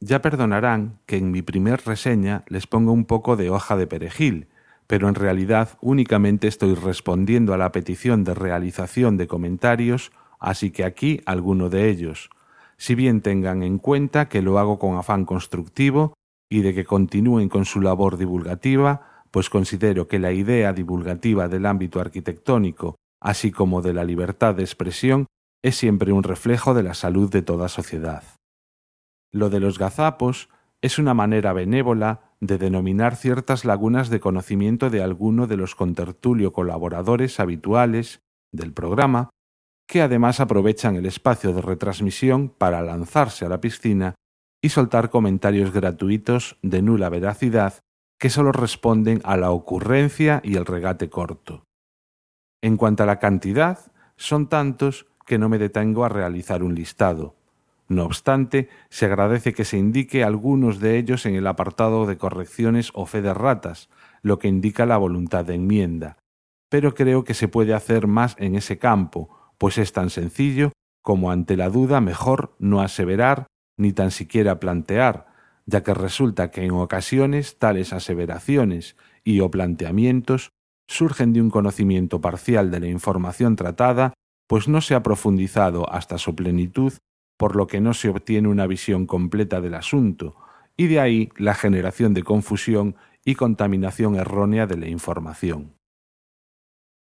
Ya 0.00 0.20
perdonarán 0.20 0.98
que 1.06 1.16
en 1.16 1.30
mi 1.30 1.42
primer 1.42 1.84
reseña 1.86 2.44
les 2.48 2.66
ponga 2.66 2.90
un 2.90 3.04
poco 3.04 3.36
de 3.36 3.50
hoja 3.50 3.76
de 3.76 3.86
perejil, 3.86 4.48
pero 4.92 5.08
en 5.08 5.14
realidad 5.14 5.78
únicamente 5.80 6.48
estoy 6.48 6.74
respondiendo 6.74 7.54
a 7.54 7.56
la 7.56 7.72
petición 7.72 8.24
de 8.24 8.34
realización 8.34 9.16
de 9.16 9.26
comentarios, 9.26 10.12
así 10.38 10.70
que 10.70 10.84
aquí 10.84 11.22
alguno 11.24 11.70
de 11.70 11.88
ellos, 11.88 12.28
si 12.76 12.94
bien 12.94 13.22
tengan 13.22 13.62
en 13.62 13.78
cuenta 13.78 14.28
que 14.28 14.42
lo 14.42 14.58
hago 14.58 14.78
con 14.78 14.98
afán 14.98 15.24
constructivo 15.24 16.12
y 16.50 16.60
de 16.60 16.74
que 16.74 16.84
continúen 16.84 17.48
con 17.48 17.64
su 17.64 17.80
labor 17.80 18.18
divulgativa, 18.18 19.24
pues 19.30 19.48
considero 19.48 20.08
que 20.08 20.18
la 20.18 20.32
idea 20.32 20.74
divulgativa 20.74 21.48
del 21.48 21.64
ámbito 21.64 21.98
arquitectónico, 21.98 22.96
así 23.18 23.50
como 23.50 23.80
de 23.80 23.94
la 23.94 24.04
libertad 24.04 24.54
de 24.54 24.62
expresión, 24.62 25.24
es 25.62 25.74
siempre 25.74 26.12
un 26.12 26.22
reflejo 26.22 26.74
de 26.74 26.82
la 26.82 26.92
salud 26.92 27.30
de 27.30 27.40
toda 27.40 27.70
sociedad. 27.70 28.24
Lo 29.32 29.48
de 29.48 29.58
los 29.58 29.78
gazapos 29.78 30.50
es 30.82 30.98
una 30.98 31.14
manera 31.14 31.54
benévola 31.54 32.31
de 32.42 32.58
denominar 32.58 33.14
ciertas 33.14 33.64
lagunas 33.64 34.10
de 34.10 34.18
conocimiento 34.18 34.90
de 34.90 35.00
alguno 35.00 35.46
de 35.46 35.56
los 35.56 35.76
contertulio 35.76 36.52
colaboradores 36.52 37.38
habituales 37.38 38.20
del 38.50 38.72
programa, 38.72 39.30
que 39.86 40.02
además 40.02 40.40
aprovechan 40.40 40.96
el 40.96 41.06
espacio 41.06 41.52
de 41.52 41.62
retransmisión 41.62 42.48
para 42.48 42.82
lanzarse 42.82 43.46
a 43.46 43.48
la 43.48 43.60
piscina 43.60 44.16
y 44.60 44.70
soltar 44.70 45.08
comentarios 45.08 45.72
gratuitos 45.72 46.58
de 46.62 46.82
nula 46.82 47.08
veracidad 47.10 47.78
que 48.18 48.28
solo 48.28 48.50
responden 48.50 49.20
a 49.22 49.36
la 49.36 49.52
ocurrencia 49.52 50.40
y 50.42 50.56
el 50.56 50.66
regate 50.66 51.08
corto. 51.08 51.62
En 52.60 52.76
cuanto 52.76 53.04
a 53.04 53.06
la 53.06 53.20
cantidad, 53.20 53.92
son 54.16 54.48
tantos 54.48 55.06
que 55.26 55.38
no 55.38 55.48
me 55.48 55.58
detengo 55.58 56.04
a 56.04 56.08
realizar 56.08 56.64
un 56.64 56.74
listado. 56.74 57.36
No 57.92 58.06
obstante, 58.06 58.70
se 58.88 59.04
agradece 59.04 59.52
que 59.52 59.66
se 59.66 59.76
indique 59.76 60.24
algunos 60.24 60.80
de 60.80 60.96
ellos 60.96 61.26
en 61.26 61.34
el 61.34 61.46
apartado 61.46 62.06
de 62.06 62.16
correcciones 62.16 62.90
o 62.94 63.04
fe 63.04 63.20
de 63.20 63.34
ratas, 63.34 63.90
lo 64.22 64.38
que 64.38 64.48
indica 64.48 64.86
la 64.86 64.96
voluntad 64.96 65.44
de 65.44 65.56
enmienda. 65.56 66.16
Pero 66.70 66.94
creo 66.94 67.22
que 67.22 67.34
se 67.34 67.48
puede 67.48 67.74
hacer 67.74 68.06
más 68.06 68.34
en 68.38 68.54
ese 68.54 68.78
campo, 68.78 69.28
pues 69.58 69.76
es 69.76 69.92
tan 69.92 70.08
sencillo 70.08 70.72
como 71.02 71.30
ante 71.30 71.54
la 71.54 71.68
duda 71.68 72.00
mejor 72.00 72.56
no 72.58 72.80
aseverar 72.80 73.46
ni 73.76 73.92
tan 73.92 74.10
siquiera 74.10 74.58
plantear, 74.58 75.26
ya 75.66 75.82
que 75.82 75.92
resulta 75.92 76.50
que 76.50 76.64
en 76.64 76.70
ocasiones 76.70 77.58
tales 77.58 77.92
aseveraciones 77.92 78.96
y 79.22 79.40
o 79.40 79.50
planteamientos 79.50 80.48
surgen 80.88 81.34
de 81.34 81.42
un 81.42 81.50
conocimiento 81.50 82.22
parcial 82.22 82.70
de 82.70 82.80
la 82.80 82.86
información 82.86 83.54
tratada, 83.54 84.14
pues 84.48 84.66
no 84.66 84.80
se 84.80 84.94
ha 84.94 85.02
profundizado 85.02 85.92
hasta 85.92 86.16
su 86.16 86.34
plenitud, 86.34 86.94
por 87.42 87.56
lo 87.56 87.66
que 87.66 87.80
no 87.80 87.92
se 87.92 88.08
obtiene 88.08 88.46
una 88.46 88.68
visión 88.68 89.04
completa 89.04 89.60
del 89.60 89.74
asunto, 89.74 90.36
y 90.76 90.86
de 90.86 91.00
ahí 91.00 91.28
la 91.36 91.54
generación 91.54 92.14
de 92.14 92.22
confusión 92.22 92.94
y 93.24 93.34
contaminación 93.34 94.14
errónea 94.14 94.68
de 94.68 94.76
la 94.76 94.86
información. 94.86 95.74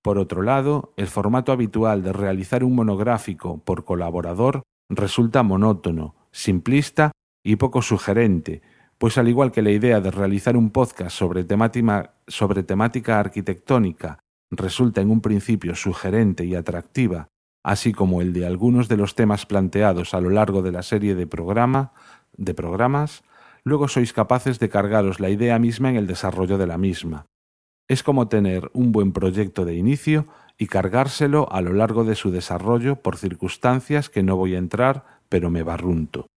Por 0.03 0.19
otro 0.19 0.43
lado, 0.43 0.93
el 0.97 1.07
formato 1.07 1.51
habitual 1.51 2.03
de 2.03 2.13
realizar 2.13 2.63
un 2.63 2.75
monográfico 2.75 3.63
por 3.65 3.85
colaborador 3.85 4.61
resulta 4.87 5.41
monótono, 5.41 6.13
simplista 6.31 7.11
y 7.43 7.55
poco 7.55 7.81
sugerente, 7.81 8.61
pues 8.99 9.17
al 9.17 9.29
igual 9.29 9.51
que 9.51 9.63
la 9.63 9.71
idea 9.71 9.99
de 9.99 10.11
realizar 10.11 10.55
un 10.55 10.69
podcast 10.69 11.17
sobre 11.17 11.43
temática, 11.43 12.13
sobre 12.27 12.61
temática 12.61 13.19
arquitectónica 13.19 14.19
resulta 14.51 15.01
en 15.01 15.09
un 15.09 15.21
principio 15.21 15.73
sugerente 15.73 16.45
y 16.45 16.53
atractiva, 16.53 17.29
así 17.63 17.91
como 17.91 18.21
el 18.21 18.33
de 18.33 18.45
algunos 18.45 18.87
de 18.87 18.97
los 18.97 19.15
temas 19.15 19.45
planteados 19.45 20.13
a 20.13 20.21
lo 20.21 20.29
largo 20.29 20.61
de 20.61 20.71
la 20.71 20.83
serie 20.83 21.15
de, 21.15 21.27
programa, 21.27 21.93
de 22.37 22.53
programas, 22.53 23.23
luego 23.63 23.87
sois 23.87 24.13
capaces 24.13 24.59
de 24.59 24.69
cargaros 24.69 25.19
la 25.19 25.29
idea 25.29 25.59
misma 25.59 25.89
en 25.89 25.95
el 25.95 26.07
desarrollo 26.07 26.57
de 26.57 26.67
la 26.67 26.77
misma. 26.77 27.25
Es 27.87 28.03
como 28.03 28.27
tener 28.27 28.69
un 28.73 28.91
buen 28.91 29.11
proyecto 29.11 29.65
de 29.65 29.75
inicio 29.75 30.27
y 30.57 30.67
cargárselo 30.67 31.51
a 31.51 31.61
lo 31.61 31.73
largo 31.73 32.03
de 32.03 32.15
su 32.15 32.31
desarrollo 32.31 32.97
por 32.97 33.17
circunstancias 33.17 34.09
que 34.09 34.23
no 34.23 34.35
voy 34.35 34.55
a 34.55 34.59
entrar, 34.59 35.05
pero 35.27 35.49
me 35.49 35.63
barrunto. 35.63 36.27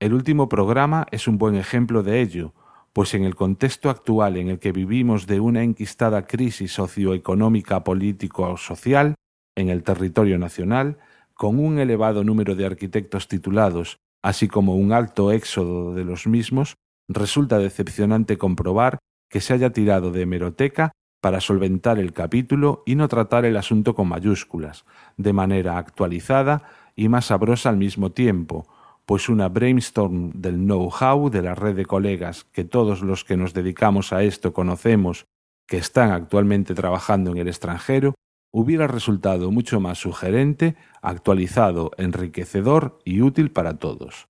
El 0.00 0.14
último 0.14 0.48
programa 0.48 1.06
es 1.10 1.28
un 1.28 1.38
buen 1.38 1.56
ejemplo 1.56 2.02
de 2.02 2.20
ello, 2.20 2.54
pues 2.92 3.14
en 3.14 3.24
el 3.24 3.34
contexto 3.34 3.88
actual 3.88 4.36
en 4.36 4.48
el 4.48 4.58
que 4.58 4.72
vivimos 4.72 5.26
de 5.26 5.40
una 5.40 5.62
enquistada 5.62 6.26
crisis 6.26 6.72
socioeconómica, 6.72 7.84
político 7.84 8.50
o 8.50 8.56
social 8.56 9.14
en 9.56 9.68
el 9.68 9.82
territorio 9.82 10.38
nacional, 10.38 10.98
con 11.34 11.58
un 11.58 11.78
elevado 11.78 12.24
número 12.24 12.54
de 12.54 12.66
arquitectos 12.66 13.28
titulados, 13.28 13.98
así 14.22 14.48
como 14.48 14.76
un 14.76 14.92
alto 14.92 15.32
éxodo 15.32 15.94
de 15.94 16.04
los 16.04 16.26
mismos, 16.26 16.74
resulta 17.08 17.58
decepcionante 17.58 18.38
comprobar 18.38 18.98
que 19.28 19.40
se 19.40 19.54
haya 19.54 19.70
tirado 19.70 20.12
de 20.12 20.22
hemeroteca 20.22 20.92
para 21.20 21.40
solventar 21.40 21.98
el 21.98 22.12
capítulo 22.12 22.82
y 22.84 22.96
no 22.96 23.08
tratar 23.08 23.44
el 23.44 23.56
asunto 23.56 23.94
con 23.94 24.08
mayúsculas, 24.08 24.84
de 25.16 25.32
manera 25.32 25.78
actualizada 25.78 26.64
y 26.96 27.08
más 27.08 27.26
sabrosa 27.26 27.68
al 27.68 27.76
mismo 27.76 28.10
tiempo, 28.10 28.66
pues 29.06 29.28
una 29.28 29.48
brainstorm 29.48 30.32
del 30.34 30.56
know-how 30.56 31.30
de 31.30 31.42
la 31.42 31.54
red 31.54 31.76
de 31.76 31.86
colegas 31.86 32.44
que 32.44 32.64
todos 32.64 33.02
los 33.02 33.24
que 33.24 33.36
nos 33.36 33.54
dedicamos 33.54 34.12
a 34.12 34.22
esto 34.22 34.52
conocemos 34.52 35.26
que 35.66 35.78
están 35.78 36.10
actualmente 36.10 36.74
trabajando 36.74 37.30
en 37.30 37.38
el 37.38 37.48
extranjero, 37.48 38.14
hubiera 38.52 38.86
resultado 38.86 39.50
mucho 39.50 39.80
más 39.80 39.98
sugerente, 39.98 40.76
actualizado, 41.00 41.90
enriquecedor 41.96 42.98
y 43.04 43.22
útil 43.22 43.50
para 43.50 43.78
todos. 43.78 44.28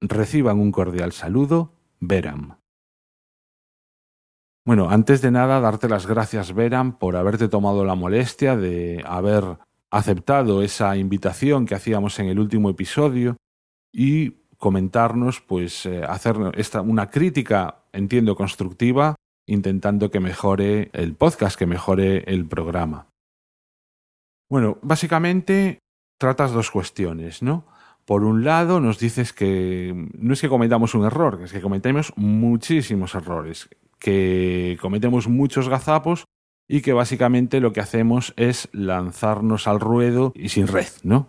Reciban 0.00 0.60
un 0.60 0.72
cordial 0.72 1.12
saludo, 1.12 1.72
Veram. 2.00 2.56
Bueno, 4.66 4.88
antes 4.88 5.20
de 5.20 5.30
nada, 5.30 5.60
darte 5.60 5.88
las 5.88 6.06
gracias, 6.06 6.54
Veram, 6.54 6.98
por 6.98 7.16
haberte 7.16 7.48
tomado 7.48 7.84
la 7.84 7.94
molestia 7.94 8.56
de 8.56 9.02
haber 9.06 9.58
aceptado 9.90 10.62
esa 10.62 10.96
invitación 10.96 11.66
que 11.66 11.74
hacíamos 11.74 12.18
en 12.18 12.28
el 12.28 12.38
último 12.38 12.70
episodio 12.70 13.36
y 13.92 14.44
comentarnos, 14.56 15.40
pues, 15.40 15.84
eh, 15.84 16.02
hacer 16.02 16.36
una 16.82 17.10
crítica, 17.10 17.82
entiendo, 17.92 18.34
constructiva, 18.36 19.16
intentando 19.46 20.10
que 20.10 20.20
mejore 20.20 20.90
el 20.94 21.14
podcast, 21.14 21.58
que 21.58 21.66
mejore 21.66 22.24
el 22.26 22.46
programa. 22.46 23.08
Bueno, 24.50 24.78
básicamente 24.82 25.78
tratas 26.18 26.52
dos 26.52 26.70
cuestiones, 26.70 27.42
¿no? 27.42 27.66
Por 28.04 28.24
un 28.24 28.44
lado, 28.44 28.80
nos 28.80 28.98
dices 28.98 29.32
que 29.32 30.08
no 30.18 30.34
es 30.34 30.40
que 30.40 30.48
cometamos 30.48 30.94
un 30.94 31.04
error, 31.04 31.40
es 31.42 31.52
que 31.52 31.62
cometemos 31.62 32.12
muchísimos 32.16 33.14
errores, 33.14 33.68
que 33.98 34.76
cometemos 34.80 35.26
muchos 35.26 35.68
gazapos 35.68 36.24
y 36.68 36.82
que 36.82 36.92
básicamente 36.92 37.60
lo 37.60 37.72
que 37.72 37.80
hacemos 37.80 38.34
es 38.36 38.68
lanzarnos 38.72 39.66
al 39.66 39.80
ruedo 39.80 40.32
y 40.34 40.50
sin 40.50 40.66
red, 40.66 40.88
¿no? 41.02 41.28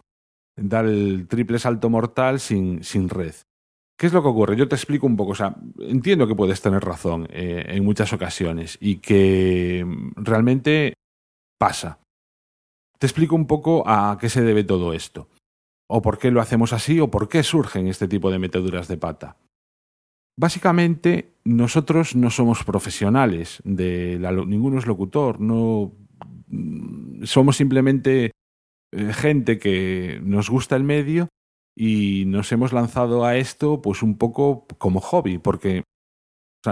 Dar 0.57 0.85
el 0.85 1.27
triple 1.29 1.59
salto 1.59 1.89
mortal 1.89 2.39
sin, 2.39 2.83
sin 2.83 3.09
red. 3.09 3.35
¿Qué 3.97 4.07
es 4.07 4.13
lo 4.13 4.21
que 4.21 4.27
ocurre? 4.27 4.57
Yo 4.57 4.67
te 4.67 4.75
explico 4.75 5.07
un 5.07 5.15
poco. 5.15 5.31
O 5.31 5.35
sea, 5.35 5.55
entiendo 5.79 6.27
que 6.27 6.35
puedes 6.35 6.61
tener 6.61 6.83
razón 6.83 7.27
eh, 7.31 7.65
en 7.67 7.85
muchas 7.85 8.11
ocasiones 8.11 8.77
y 8.81 8.97
que 8.97 9.85
realmente 10.15 10.95
pasa. 11.57 11.99
Te 12.99 13.07
explico 13.07 13.35
un 13.35 13.47
poco 13.47 13.83
a 13.87 14.17
qué 14.19 14.29
se 14.29 14.41
debe 14.41 14.63
todo 14.63 14.93
esto, 14.93 15.29
o 15.87 16.01
por 16.01 16.17
qué 16.17 16.31
lo 16.31 16.41
hacemos 16.41 16.73
así, 16.73 16.99
o 16.99 17.11
por 17.11 17.27
qué 17.27 17.43
surgen 17.43 17.87
este 17.87 18.07
tipo 18.07 18.31
de 18.31 18.39
meteduras 18.39 18.87
de 18.87 18.97
pata. 18.97 19.37
Básicamente, 20.37 21.35
nosotros 21.45 22.15
no 22.15 22.29
somos 22.29 22.63
profesionales, 22.63 23.61
de 23.63 24.19
ninguno 24.47 24.79
es 24.79 24.85
locutor, 24.85 25.39
no 25.39 25.93
somos 27.23 27.57
simplemente 27.57 28.31
eh, 28.91 29.13
gente 29.13 29.59
que 29.59 30.19
nos 30.23 30.49
gusta 30.49 30.75
el 30.75 30.83
medio 30.83 31.29
y 31.77 32.23
nos 32.27 32.51
hemos 32.51 32.73
lanzado 32.73 33.25
a 33.25 33.35
esto 33.37 33.81
pues 33.81 34.03
un 34.03 34.17
poco 34.17 34.65
como 34.77 35.01
hobby, 35.01 35.37
porque 35.37 35.83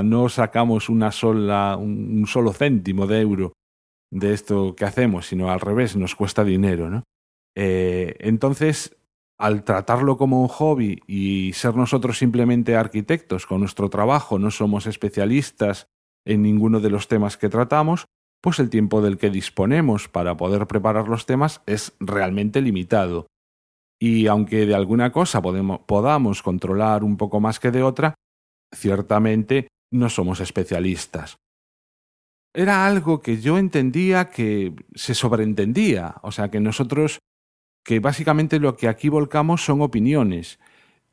no 0.03 0.29
sacamos 0.29 0.89
una 0.89 1.11
sola, 1.11 1.77
un 1.77 2.25
solo 2.27 2.51
céntimo 2.51 3.05
de 3.05 3.21
euro 3.21 3.53
de 4.13 4.33
esto 4.33 4.75
que 4.75 4.85
hacemos, 4.85 5.27
sino 5.27 5.49
al 5.49 5.59
revés, 5.59 5.95
nos 5.95 6.15
cuesta 6.15 6.43
dinero, 6.43 6.89
¿no? 6.89 7.03
Eh, 7.55 8.15
entonces, 8.19 8.95
al 9.39 9.63
tratarlo 9.63 10.17
como 10.17 10.41
un 10.41 10.47
hobby 10.47 11.01
y 11.07 11.51
ser 11.53 11.75
nosotros 11.75 12.19
simplemente 12.19 12.75
arquitectos 12.75 13.47
con 13.47 13.59
nuestro 13.59 13.89
trabajo, 13.89 14.37
no 14.37 14.51
somos 14.51 14.85
especialistas 14.85 15.87
en 16.25 16.43
ninguno 16.43 16.79
de 16.79 16.91
los 16.91 17.07
temas 17.07 17.37
que 17.37 17.49
tratamos, 17.49 18.05
pues 18.41 18.59
el 18.59 18.69
tiempo 18.69 19.01
del 19.01 19.17
que 19.17 19.31
disponemos 19.31 20.07
para 20.07 20.37
poder 20.37 20.67
preparar 20.67 21.07
los 21.07 21.25
temas 21.25 21.61
es 21.65 21.93
realmente 21.99 22.61
limitado. 22.61 23.27
Y 23.99 24.27
aunque 24.27 24.65
de 24.65 24.75
alguna 24.75 25.11
cosa 25.11 25.41
podemos, 25.41 25.79
podamos 25.87 26.43
controlar 26.43 27.03
un 27.03 27.17
poco 27.17 27.39
más 27.39 27.59
que 27.59 27.71
de 27.71 27.83
otra, 27.83 28.15
ciertamente 28.73 29.69
no 29.91 30.09
somos 30.09 30.39
especialistas 30.39 31.37
era 32.53 32.85
algo 32.85 33.21
que 33.21 33.41
yo 33.41 33.57
entendía 33.57 34.25
que 34.25 34.73
se 34.93 35.15
sobreentendía, 35.15 36.15
o 36.21 36.31
sea, 36.31 36.49
que 36.49 36.59
nosotros, 36.59 37.19
que 37.83 37.99
básicamente 37.99 38.59
lo 38.59 38.75
que 38.75 38.87
aquí 38.87 39.09
volcamos 39.09 39.65
son 39.65 39.81
opiniones, 39.81 40.59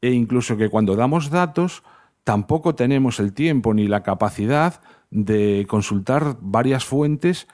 e 0.01 0.11
incluso 0.11 0.57
que 0.57 0.69
cuando 0.69 0.97
damos 0.97 1.31
datos 1.31 1.83
tampoco 2.25 2.75
tenemos 2.75 3.21
el 3.21 3.33
tiempo 3.33 3.73
ni 3.73 3.89
la 3.89 4.03
capacidad 4.03 4.83
de 5.11 5.67
consultar 5.69 6.37
varias 6.41 6.85
fuentes, 6.85 7.49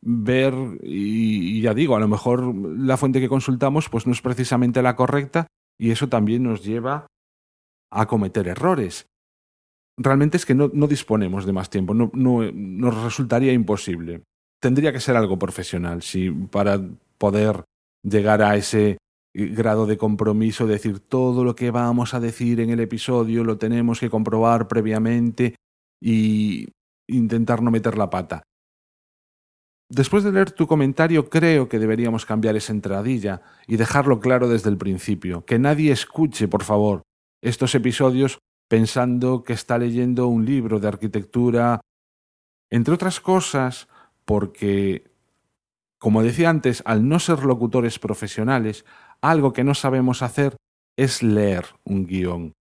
ver, 0.00 0.54
y, 0.82 1.60
ya 1.60 1.74
digo, 1.74 1.96
a 1.96 2.00
lo 2.00 2.08
mejor 2.08 2.54
la 2.54 2.96
fuente 2.96 3.20
que 3.20 3.28
consultamos 3.28 3.88
pues 3.88 4.06
no 4.06 4.12
es 4.12 4.22
precisamente 4.22 4.82
la 4.82 4.96
correcta 4.96 5.46
y 5.78 5.90
eso 5.90 6.08
también 6.08 6.42
nos 6.42 6.64
lleva 6.64 7.06
a 7.90 8.06
cometer 8.06 8.48
errores 8.48 9.06
realmente 9.96 10.36
es 10.36 10.46
que 10.46 10.54
no, 10.54 10.68
disponemos 10.68 11.46
de 11.46 11.52
más 11.52 11.70
tiempo, 11.70 11.94
no, 11.94 12.10
nos 12.12 13.02
resultaría 13.02 13.52
imposible. 13.52 14.22
Tendría 14.60 14.92
que 14.92 15.00
ser 15.00 15.16
algo 15.16 15.38
profesional, 15.38 16.02
si 16.02 16.30
para 16.30 16.80
poder 17.18 17.64
llegar 18.02 18.42
a 18.42 18.56
ese 18.56 18.98
grado 19.34 19.86
de 19.86 19.98
compromiso, 19.98 20.66
decir 20.66 21.00
todo 21.00 21.44
lo 21.44 21.54
que 21.54 21.70
vamos 21.70 22.14
a 22.14 22.20
decir 22.20 22.60
en 22.60 22.70
el 22.70 22.80
episodio 22.80 23.44
lo 23.44 23.58
tenemos 23.58 24.00
que 24.00 24.08
comprobar 24.08 24.66
previamente 24.66 25.56
y 26.02 26.68
intentar 27.08 27.62
no 27.62 27.70
meter 27.70 27.98
la 27.98 28.08
pata. 28.08 28.42
Después 29.88 30.24
de 30.24 30.32
leer 30.32 30.50
tu 30.50 30.66
comentario, 30.66 31.28
creo 31.28 31.68
que 31.68 31.78
deberíamos 31.78 32.26
cambiar 32.26 32.56
esa 32.56 32.72
entradilla 32.72 33.42
y 33.68 33.76
dejarlo 33.76 34.18
claro 34.18 34.48
desde 34.48 34.70
el 34.70 34.78
principio. 34.78 35.44
Que 35.44 35.60
nadie 35.60 35.92
escuche, 35.92 36.48
por 36.48 36.64
favor, 36.64 37.02
estos 37.40 37.74
episodios 37.74 38.38
pensando 38.68 39.44
que 39.44 39.52
está 39.52 39.78
leyendo 39.78 40.26
un 40.28 40.44
libro 40.44 40.80
de 40.80 40.88
arquitectura, 40.88 41.80
entre 42.70 42.94
otras 42.94 43.20
cosas 43.20 43.88
porque, 44.24 45.10
como 45.98 46.22
decía 46.22 46.50
antes, 46.50 46.82
al 46.84 47.08
no 47.08 47.18
ser 47.18 47.44
locutores 47.44 47.98
profesionales, 47.98 48.84
algo 49.20 49.52
que 49.52 49.64
no 49.64 49.74
sabemos 49.74 50.22
hacer 50.22 50.56
es 50.96 51.22
leer 51.22 51.66
un 51.84 52.06
guion. 52.06 52.52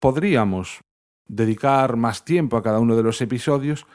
Podríamos 0.00 0.80
dedicar 1.26 1.96
más 1.96 2.24
tiempo 2.24 2.56
a 2.56 2.62
cada 2.62 2.78
uno 2.78 2.96
de 2.96 3.02
los 3.02 3.20
episodios, 3.20 3.86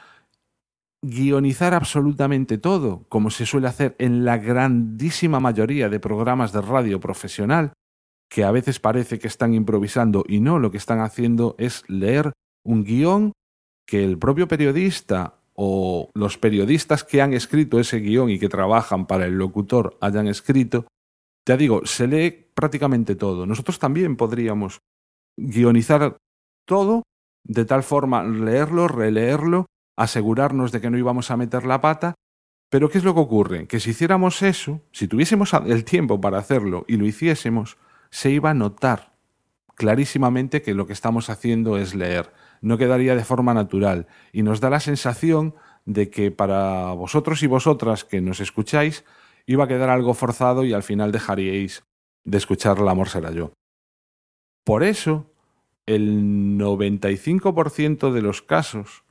guionizar 1.01 1.73
absolutamente 1.73 2.57
todo, 2.57 3.05
como 3.09 3.29
se 3.29 3.45
suele 3.45 3.67
hacer 3.67 3.95
en 3.99 4.23
la 4.25 4.37
grandísima 4.37 5.39
mayoría 5.39 5.89
de 5.89 5.99
programas 5.99 6.53
de 6.53 6.61
radio 6.61 6.99
profesional, 6.99 7.73
que 8.29 8.43
a 8.43 8.51
veces 8.51 8.79
parece 8.79 9.19
que 9.19 9.27
están 9.27 9.53
improvisando 9.53 10.23
y 10.27 10.39
no, 10.39 10.59
lo 10.59 10.71
que 10.71 10.77
están 10.77 10.99
haciendo 10.99 11.55
es 11.57 11.83
leer 11.87 12.33
un 12.63 12.83
guion 12.83 13.33
que 13.85 14.03
el 14.03 14.17
propio 14.17 14.47
periodista 14.47 15.35
o 15.53 16.09
los 16.15 16.37
periodistas 16.37 17.03
que 17.03 17.21
han 17.21 17.33
escrito 17.33 17.79
ese 17.79 17.99
guion 17.99 18.29
y 18.29 18.39
que 18.39 18.49
trabajan 18.49 19.05
para 19.05 19.25
el 19.25 19.37
locutor 19.37 19.97
hayan 20.01 20.27
escrito, 20.27 20.87
ya 21.47 21.57
digo, 21.57 21.85
se 21.85 22.07
lee 22.07 22.47
prácticamente 22.55 23.15
todo. 23.15 23.45
Nosotros 23.45 23.77
también 23.79 24.15
podríamos 24.15 24.79
guionizar 25.37 26.17
todo 26.65 27.03
de 27.43 27.65
tal 27.65 27.83
forma 27.83 28.23
leerlo, 28.23 28.87
releerlo, 28.87 29.65
asegurarnos 29.97 30.71
de 30.71 30.81
que 30.81 30.89
no 30.89 30.97
íbamos 30.97 31.29
a 31.29 31.37
meter 31.37 31.65
la 31.65 31.81
pata. 31.81 32.15
Pero 32.69 32.89
¿qué 32.89 32.97
es 32.97 33.03
lo 33.03 33.13
que 33.13 33.19
ocurre? 33.19 33.67
Que 33.67 33.79
si 33.79 33.91
hiciéramos 33.91 34.41
eso, 34.41 34.81
si 34.91 35.07
tuviésemos 35.07 35.53
el 35.53 35.83
tiempo 35.83 36.19
para 36.19 36.39
hacerlo 36.39 36.85
y 36.87 36.97
lo 36.97 37.05
hiciésemos, 37.05 37.77
se 38.13 38.29
iba 38.29 38.51
a 38.51 38.53
notar 38.53 39.13
clarísimamente 39.73 40.61
que 40.61 40.75
lo 40.75 40.85
que 40.85 40.93
estamos 40.93 41.31
haciendo 41.31 41.79
es 41.79 41.95
leer. 41.95 42.31
No 42.61 42.77
quedaría 42.77 43.15
de 43.15 43.25
forma 43.25 43.55
natural 43.55 44.05
y 44.31 44.43
nos 44.43 44.61
da 44.61 44.69
la 44.69 44.79
sensación 44.79 45.55
de 45.85 46.11
que 46.11 46.29
para 46.29 46.91
vosotros 46.91 47.41
y 47.41 47.47
vosotras 47.47 48.03
que 48.03 48.21
nos 48.21 48.39
escucháis 48.39 49.03
iba 49.47 49.63
a 49.63 49.67
quedar 49.67 49.89
algo 49.89 50.13
forzado 50.13 50.63
y 50.63 50.73
al 50.73 50.83
final 50.83 51.11
dejaríais 51.11 51.85
de 52.23 52.37
escuchar 52.37 52.77
El 52.77 52.87
amor 52.87 53.09
será 53.09 53.31
yo. 53.31 53.51
Por 54.63 54.83
eso, 54.83 55.31
el 55.87 56.59
95% 56.59 58.11
de 58.11 58.21
los 58.21 58.43
casos, 58.43 59.03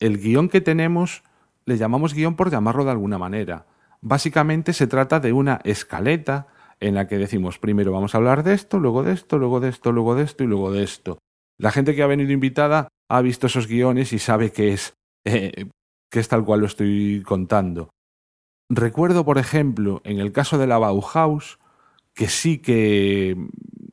el 0.00 0.18
guion 0.18 0.50
que 0.50 0.60
tenemos 0.60 1.22
le 1.64 1.78
llamamos 1.78 2.12
guion 2.12 2.36
por 2.36 2.50
llamarlo 2.50 2.84
de 2.84 2.90
alguna 2.90 3.16
manera. 3.16 3.64
Básicamente 4.02 4.74
se 4.74 4.86
trata 4.86 5.18
de 5.18 5.32
una 5.32 5.60
escaleta 5.64 6.48
en 6.80 6.94
la 6.94 7.06
que 7.06 7.18
decimos 7.18 7.58
primero 7.58 7.92
vamos 7.92 8.14
a 8.14 8.18
hablar 8.18 8.42
de 8.42 8.54
esto, 8.54 8.78
luego 8.78 9.02
de 9.02 9.12
esto, 9.12 9.38
luego 9.38 9.60
de 9.60 9.68
esto, 9.68 9.92
luego 9.92 10.14
de 10.14 10.24
esto 10.24 10.44
y 10.44 10.46
luego 10.46 10.72
de 10.72 10.82
esto. 10.82 11.18
La 11.58 11.72
gente 11.72 11.94
que 11.94 12.02
ha 12.02 12.06
venido 12.06 12.32
invitada 12.32 12.88
ha 13.08 13.20
visto 13.20 13.46
esos 13.46 13.66
guiones 13.66 14.12
y 14.12 14.18
sabe 14.18 14.52
que 14.52 14.72
es, 14.72 14.94
eh, 15.24 15.66
que 16.10 16.20
es 16.20 16.28
tal 16.28 16.44
cual 16.44 16.60
lo 16.60 16.66
estoy 16.66 17.22
contando. 17.26 17.90
Recuerdo, 18.70 19.24
por 19.24 19.38
ejemplo, 19.38 20.00
en 20.04 20.20
el 20.20 20.30
caso 20.32 20.58
de 20.58 20.66
la 20.66 20.78
Bauhaus, 20.78 21.58
que 22.14 22.28
sí 22.28 22.58
que 22.58 23.36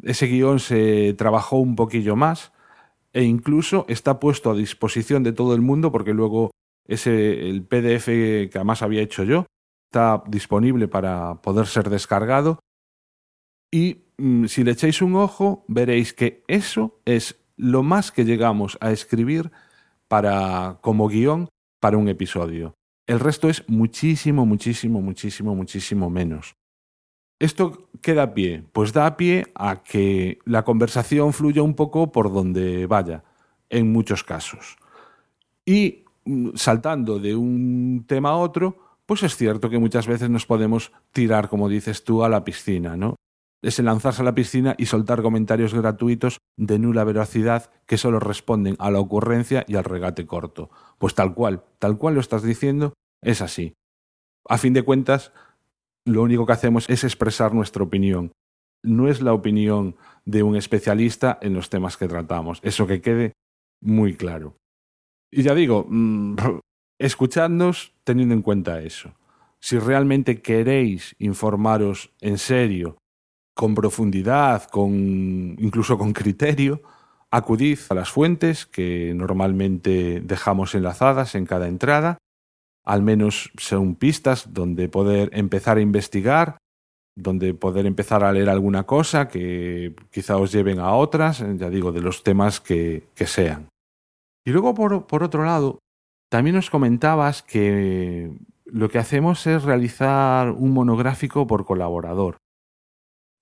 ese 0.04 0.28
guion 0.28 0.60
se 0.60 1.14
trabajó 1.14 1.58
un 1.58 1.76
poquillo 1.76 2.16
más 2.16 2.52
e 3.14 3.24
incluso 3.24 3.86
está 3.88 4.20
puesto 4.20 4.52
a 4.52 4.56
disposición 4.56 5.24
de 5.24 5.32
todo 5.32 5.56
el 5.56 5.62
mundo 5.62 5.92
porque 5.92 6.14
luego 6.14 6.52
ese 6.88 7.50
el 7.50 7.64
PDF 7.64 8.06
que 8.06 8.52
además 8.56 8.82
había 8.82 9.02
hecho 9.02 9.24
yo 9.24 9.46
está 9.90 10.24
disponible 10.28 10.88
para 10.88 11.36
poder 11.42 11.68
ser 11.68 11.90
descargado 11.90 12.60
y 13.76 14.06
mm, 14.18 14.46
si 14.46 14.64
le 14.64 14.72
echáis 14.72 15.02
un 15.02 15.18
ojo 15.18 15.66
veréis 15.68 16.14
que 16.14 16.44
eso 16.48 17.02
es 17.04 17.36
lo 17.58 17.84
más 17.84 18.14
que 18.14 18.24
llegamos 18.24 18.78
a 18.80 18.92
escribir 18.92 19.52
para 20.08 20.78
como 20.80 21.10
guion 21.10 21.50
para 21.82 21.98
un 21.98 22.08
episodio. 22.08 22.74
El 23.06 23.20
resto 23.20 23.50
es 23.50 23.66
muchísimo, 23.68 24.46
muchísimo, 24.46 25.02
muchísimo, 25.02 25.56
muchísimo 25.56 26.10
menos. 26.10 26.56
¿Esto 27.38 27.90
qué 28.02 28.14
da 28.14 28.34
pie? 28.34 28.64
Pues 28.72 28.94
da 28.94 29.18
pie 29.18 29.48
a 29.56 29.84
que 29.84 30.40
la 30.46 30.64
conversación 30.64 31.34
fluya 31.34 31.62
un 31.62 31.76
poco 31.76 32.14
por 32.14 32.32
donde 32.32 32.88
vaya, 32.88 33.26
en 33.70 33.92
muchos 33.92 34.24
casos. 34.24 34.78
Y 35.66 36.06
mm, 36.24 36.52
saltando 36.56 37.20
de 37.20 37.36
un 37.36 38.06
tema 38.08 38.30
a 38.30 38.38
otro, 38.38 38.78
pues 39.06 39.22
es 39.24 39.36
cierto 39.36 39.70
que 39.70 39.80
muchas 39.80 40.08
veces 40.08 40.30
nos 40.30 40.46
podemos 40.46 40.94
tirar, 41.12 41.50
como 41.50 41.68
dices 41.68 42.06
tú, 42.06 42.24
a 42.24 42.30
la 42.30 42.46
piscina, 42.46 42.96
¿no? 42.96 43.16
Es 43.62 43.80
el 43.80 43.86
lanzarse 43.86 44.22
a 44.22 44.26
la 44.26 44.36
piscina 44.36 44.76
y 44.78 44.86
soltar 44.86 45.22
comentarios 45.22 45.74
gratuitos 45.74 46.40
de 46.58 46.78
nula 46.80 47.04
veracidad 47.04 47.72
que 47.86 47.98
solo 47.98 48.20
responden 48.20 48.76
a 48.80 48.92
la 48.92 49.00
ocurrencia 49.00 49.66
y 49.68 49.76
al 49.76 49.84
regate 49.84 50.26
corto. 50.26 50.70
Pues 50.98 51.16
tal 51.16 51.34
cual, 51.34 51.64
tal 51.80 51.98
cual 51.98 52.16
lo 52.16 52.20
estás 52.20 52.44
diciendo, 52.44 52.94
es 53.22 53.42
así. 53.42 53.74
A 54.48 54.58
fin 54.58 54.74
de 54.74 54.84
cuentas, 54.84 55.34
lo 56.06 56.22
único 56.22 56.46
que 56.46 56.54
hacemos 56.54 56.90
es 56.90 57.04
expresar 57.04 57.54
nuestra 57.54 57.84
opinión. 57.84 58.32
No 58.84 59.08
es 59.08 59.22
la 59.22 59.34
opinión 59.34 59.96
de 60.26 60.44
un 60.44 60.56
especialista 60.56 61.40
en 61.42 61.54
los 61.54 61.70
temas 61.70 61.98
que 61.98 62.08
tratamos. 62.08 62.60
Eso 62.62 62.86
que 62.86 63.02
quede 63.02 63.34
muy 63.82 64.16
claro. 64.16 64.56
Y 65.32 65.42
ya 65.44 65.56
digo, 65.56 65.86
mm, 65.90 66.36
escuchadnos 67.00 67.94
teniendo 68.04 68.36
en 68.36 68.42
cuenta 68.42 68.82
eso. 68.82 69.16
Si 69.60 69.80
realmente 69.80 70.42
queréis 70.42 71.16
informaros 71.18 72.14
en 72.22 72.38
serio, 72.38 72.98
con 73.56 73.74
profundidad, 73.74 74.70
con 74.70 74.94
incluso 75.58 75.98
con 75.98 76.14
criterio, 76.14 76.82
acudid 77.32 77.80
a 77.90 77.96
las 77.96 78.10
fuentes 78.10 78.68
que 78.68 79.14
normalmente 79.16 80.22
dejamos 80.24 80.76
enlazadas 80.76 81.34
en 81.34 81.46
cada 81.46 81.68
entrada 81.68 82.20
al 82.86 83.02
menos 83.02 83.52
son 83.58 83.96
pistas 83.96 84.54
donde 84.54 84.88
poder 84.88 85.30
empezar 85.34 85.78
a 85.78 85.82
investigar, 85.82 86.58
donde 87.18 87.54
poder 87.54 87.86
empezar 87.88 88.24
a 88.24 88.32
leer 88.32 88.50
alguna 88.50 88.84
cosa 88.84 89.28
que 89.28 89.96
quizá 90.12 90.38
os 90.38 90.52
lleven 90.52 90.80
a 90.80 90.94
otras, 90.94 91.44
ya 91.58 91.70
digo, 91.70 91.92
de 91.92 92.02
los 92.02 92.24
temas 92.24 92.60
que, 92.62 93.08
que 93.16 93.26
sean. 93.26 93.70
Y 94.46 94.52
luego, 94.52 94.76
por, 94.76 95.08
por 95.08 95.24
otro 95.24 95.44
lado, 95.44 95.80
también 96.30 96.56
nos 96.56 96.70
comentabas 96.70 97.42
que 97.42 98.32
lo 98.66 98.90
que 98.90 99.00
hacemos 99.00 99.48
es 99.48 99.64
realizar 99.64 100.52
un 100.52 100.72
monográfico 100.72 101.48
por 101.48 101.66
colaborador. 101.66 102.38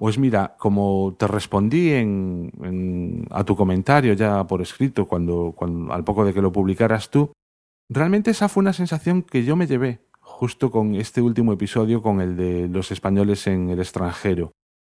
Pues 0.03 0.17
mira, 0.17 0.57
como 0.59 1.15
te 1.17 1.27
respondí 1.27 1.93
en, 1.93 3.25
a 3.31 3.45
tu 3.45 3.55
comentario 3.55 4.11
ya 4.15 4.45
por 4.45 4.61
escrito, 4.61 5.05
cuando, 5.07 5.55
al 5.91 6.03
poco 6.03 6.25
de 6.25 6.33
que 6.33 6.41
lo 6.41 6.51
publicaras 6.51 7.09
tú, 7.09 7.31
Realmente 7.89 8.31
esa 8.31 8.49
fue 8.49 8.61
una 8.61 8.73
sensación 8.73 9.21
que 9.21 9.43
yo 9.43 9.55
me 9.55 9.67
llevé 9.67 9.99
justo 10.19 10.71
con 10.71 10.95
este 10.95 11.21
último 11.21 11.53
episodio, 11.53 12.01
con 12.01 12.21
el 12.21 12.35
de 12.35 12.67
los 12.67 12.91
españoles 12.91 13.45
en 13.45 13.69
el 13.69 13.79
extranjero. 13.79 14.51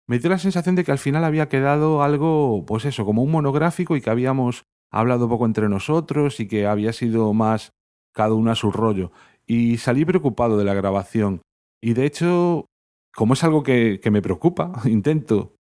Me 0.07 0.19
dio 0.21 0.31
la 0.31 0.39
sensación 0.39 0.77
de 0.77 0.85
que 0.85 0.93
al 0.93 0.99
final 0.99 1.25
había 1.25 1.49
quedado 1.49 2.03
algo, 2.03 2.65
pues 2.67 2.85
eso, 2.85 3.05
como 3.05 3.23
un 3.23 3.33
monográfico 3.33 3.97
y 3.97 4.01
que 4.01 4.11
habíamos 4.11 4.63
hablado 4.93 5.29
poco 5.29 5.47
entre 5.47 5.69
nosotros 5.69 6.39
y 6.41 6.47
que 6.47 6.67
había 6.67 6.93
sido 6.93 7.33
más 7.33 7.73
cada 8.13 8.35
uno 8.35 8.53
a 8.53 8.55
su 8.55 8.71
rollo. 8.71 9.11
Y 9.47 9.79
salí 9.79 10.05
preocupado 10.05 10.57
de 10.57 10.65
la 10.65 10.75
grabación. 10.75 11.43
Y 11.83 11.95
de 11.95 12.07
hecho, 12.07 12.67
como 13.15 13.35
es 13.35 13.45
algo 13.45 13.63
que, 13.63 14.01
que 14.03 14.11
me 14.11 14.23
preocupa, 14.23 14.73
intento, 14.85 15.57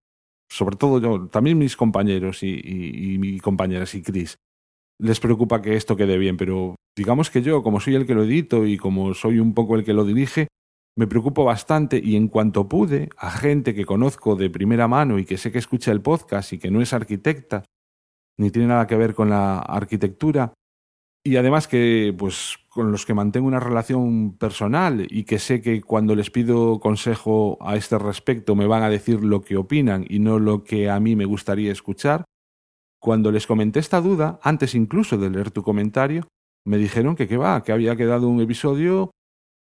sobre 0.50 0.76
todo 0.76 1.00
yo, 1.00 1.28
también 1.28 1.58
mis 1.58 1.76
compañeros 1.76 2.44
y, 2.44 2.60
y, 2.64 3.14
y 3.14 3.18
mis 3.18 3.42
compañeras 3.42 3.94
y 3.96 4.02
Chris, 4.02 4.38
les 5.00 5.20
preocupa 5.20 5.62
que 5.62 5.76
esto 5.76 5.96
quede 5.96 6.18
bien, 6.18 6.38
pero 6.38 6.76
digamos 6.96 7.30
que 7.30 7.42
yo, 7.42 7.64
como 7.64 7.80
soy 7.80 7.96
el 7.96 8.06
que 8.06 8.16
lo 8.16 8.24
edito 8.24 8.66
y 8.66 8.78
como 8.78 9.14
soy 9.14 9.40
un 9.40 9.54
poco 9.54 9.76
el 9.76 9.84
que 9.84 9.94
lo 9.94 10.06
dirige, 10.06 10.48
me 10.96 11.08
preocupo 11.08 11.44
bastante 11.44 12.00
y 12.04 12.16
en 12.16 12.28
cuanto 12.28 12.70
pude, 12.70 13.10
a 13.18 13.32
gente 13.32 13.74
que 13.74 13.86
conozco 13.86 14.36
de 14.36 14.50
primera 14.50 14.88
mano 14.88 15.18
y 15.18 15.26
que 15.26 15.38
sé 15.38 15.52
que 15.52 15.58
escucha 15.58 15.92
el 15.92 16.02
podcast 16.02 16.54
y 16.54 16.60
que 16.60 16.70
no 16.70 16.82
es 16.82 16.94
arquitecta, 16.94 17.64
ni 18.38 18.52
tiene 18.52 18.68
nada 18.68 18.86
que 18.86 18.96
ver 18.96 19.16
con 19.16 19.30
la 19.30 19.60
arquitectura, 19.60 20.54
y 21.24 21.38
además 21.38 21.68
que 21.68 22.14
pues 22.18 22.58
con 22.70 22.92
los 22.92 23.06
que 23.06 23.14
mantengo 23.14 23.48
una 23.48 23.60
relación 23.60 24.36
personal 24.38 25.08
y 25.10 25.24
que 25.24 25.40
sé 25.40 25.62
que 25.62 25.82
cuando 25.82 26.16
les 26.16 26.32
pido 26.32 26.80
consejo 26.80 27.58
a 27.62 27.76
este 27.76 27.98
respecto 27.98 28.56
me 28.56 28.68
van 28.68 28.84
a 28.84 28.90
decir 28.90 29.24
lo 29.24 29.42
que 29.42 29.58
opinan 29.58 30.06
y 30.10 30.20
no 30.20 30.40
lo 30.40 30.64
que 30.64 30.90
a 30.90 31.00
mí 31.00 31.16
me 31.16 31.26
gustaría 31.26 31.72
escuchar, 31.72 32.26
cuando 33.00 33.32
les 33.32 33.48
comenté 33.48 33.80
esta 33.80 34.02
duda, 34.02 34.40
antes 34.42 34.76
incluso 34.76 35.18
de 35.18 35.30
leer 35.30 35.52
tu 35.52 35.62
comentario, 35.62 36.28
me 36.66 36.78
dijeron 36.78 37.16
que 37.16 37.28
qué 37.28 37.38
va, 37.38 37.64
que 37.64 37.72
había 37.72 37.96
quedado 37.96 38.28
un 38.28 38.42
episodio 38.42 39.12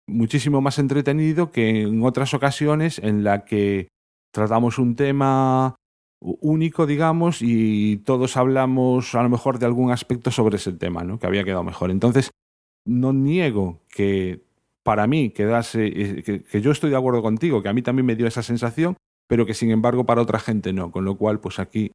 muchísimo 0.08 0.62
más 0.62 0.80
entretenido 0.80 1.52
que 1.52 1.82
en 1.82 2.04
otras 2.04 2.34
ocasiones 2.34 3.00
en 3.00 3.24
la 3.24 3.46
que 3.46 3.89
tratamos 4.34 4.80
un 4.80 4.96
tema 4.96 5.76
único, 6.19 6.86
digamos, 6.86 7.41
y 7.41 7.97
todos 7.97 8.38
hablamos 8.38 9.13
a 9.15 9.23
lo 9.23 9.30
mejor 9.30 9.60
de 9.60 9.65
algún 9.65 9.91
aspecto 9.91 10.32
sobre 10.32 10.58
ese 10.58 10.73
tema, 10.73 11.04
¿no? 11.04 11.19
Que 11.19 11.28
había 11.28 11.43
quedado 11.43 11.63
mejor. 11.63 11.91
Entonces, 11.91 12.32
no 12.86 13.13
niego 13.13 13.82
que 13.89 14.43
para 14.84 15.08
mí 15.08 15.32
quedase, 15.32 15.88
eh, 15.88 16.23
que, 16.23 16.62
yo 16.62 16.71
estoy 16.71 16.91
de 16.91 16.97
acuerdo 16.97 17.21
contigo, 17.21 17.62
que 17.62 17.69
a 17.69 17.73
mí 17.73 17.82
también 17.82 18.06
me 18.06 18.15
dio 18.15 18.28
esa 18.28 18.43
sensación, 18.43 18.95
pero 19.28 19.45
que 19.45 19.56
sin 19.56 19.71
embargo 19.71 20.06
para 20.06 20.21
otra 20.21 20.39
gente 20.39 20.73
no, 20.73 20.91
con 20.91 21.06
lo 21.06 21.17
cual, 21.17 21.39
pues 21.39 21.60
aquí 21.60 21.91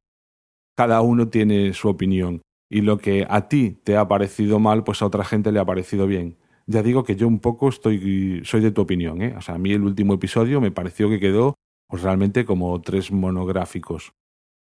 cada 0.75 1.01
uno 1.01 1.29
tiene 1.29 1.73
su 1.73 1.87
opinión 1.87 2.41
y 2.69 2.81
lo 2.81 2.97
que 2.97 3.25
a 3.29 3.47
ti 3.47 3.79
te 3.83 3.97
ha 3.97 4.07
parecido 4.07 4.59
mal, 4.59 4.83
pues 4.83 5.01
a 5.01 5.05
otra 5.05 5.23
gente 5.23 5.51
le 5.51 5.59
ha 5.59 5.65
parecido 5.65 6.07
bien. 6.07 6.37
Ya 6.67 6.83
digo 6.83 7.03
que 7.03 7.15
yo 7.15 7.27
un 7.27 7.39
poco 7.39 7.69
estoy, 7.69 8.41
soy 8.45 8.61
de 8.61 8.71
tu 8.71 8.81
opinión, 8.81 9.21
¿eh? 9.21 9.35
O 9.37 9.41
sea, 9.41 9.55
a 9.55 9.57
mí 9.57 9.73
el 9.73 9.83
último 9.83 10.13
episodio 10.13 10.61
me 10.61 10.71
pareció 10.71 11.09
que 11.09 11.19
quedó 11.19 11.55
pues 11.91 12.03
realmente 12.03 12.45
como 12.45 12.79
tres 12.81 13.11
monográficos 13.11 14.13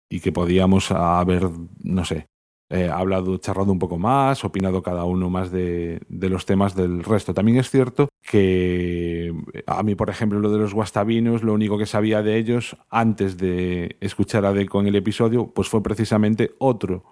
y 0.10 0.20
que 0.20 0.32
podíamos 0.32 0.92
haber, 0.92 1.50
no 1.84 2.06
sé, 2.06 2.28
eh, 2.70 2.88
hablado, 2.88 3.38
charlado 3.38 3.72
un 3.72 3.80
poco 3.80 3.98
más, 3.98 4.46
opinado 4.46 4.84
cada 4.84 5.06
uno 5.06 5.32
más 5.32 5.52
de, 5.52 6.02
de, 6.08 6.30
los 6.30 6.46
temas 6.46 6.76
del 6.76 7.04
resto. 7.04 7.34
También 7.34 7.58
es 7.58 7.72
cierto 7.72 8.10
que 8.22 9.34
a 9.66 9.82
mí, 9.82 9.96
por 9.96 10.12
ejemplo, 10.12 10.40
lo 10.40 10.52
de 10.52 10.60
los 10.60 10.76
guastavinos, 10.76 11.42
lo 11.42 11.54
único 11.54 11.80
que 11.80 11.88
sabía 11.88 12.22
de 12.22 12.38
ellos 12.38 12.78
antes 12.92 13.38
de 13.38 13.98
escuchar 14.02 14.46
a 14.46 14.54
Deco 14.54 14.80
en 14.80 14.88
el 14.88 14.96
episodio, 14.96 15.52
pues 15.52 15.68
fue 15.68 15.82
precisamente 15.82 16.54
otro 16.60 17.04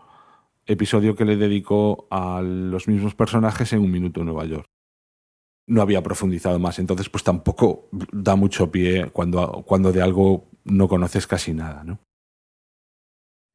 episodio 0.67 1.15
que 1.15 1.25
le 1.25 1.37
dedicó 1.37 2.07
a 2.11 2.41
los 2.43 2.87
mismos 2.87 3.15
personajes 3.15 3.73
en 3.73 3.79
Un 3.79 3.91
Minuto 3.91 4.19
en 4.19 4.27
Nueva 4.27 4.45
York. 4.45 4.72
No 5.67 5.81
había 5.81 6.03
profundizado 6.03 6.59
más, 6.59 6.79
entonces 6.79 7.09
pues 7.09 7.23
tampoco 7.23 7.87
da 8.11 8.35
mucho 8.35 8.71
pie 8.71 9.09
cuando, 9.11 9.63
cuando 9.65 9.91
de 9.91 10.01
algo 10.01 10.49
no 10.65 10.87
conoces 10.87 11.27
casi 11.27 11.53
nada, 11.53 11.83
¿no? 11.83 11.99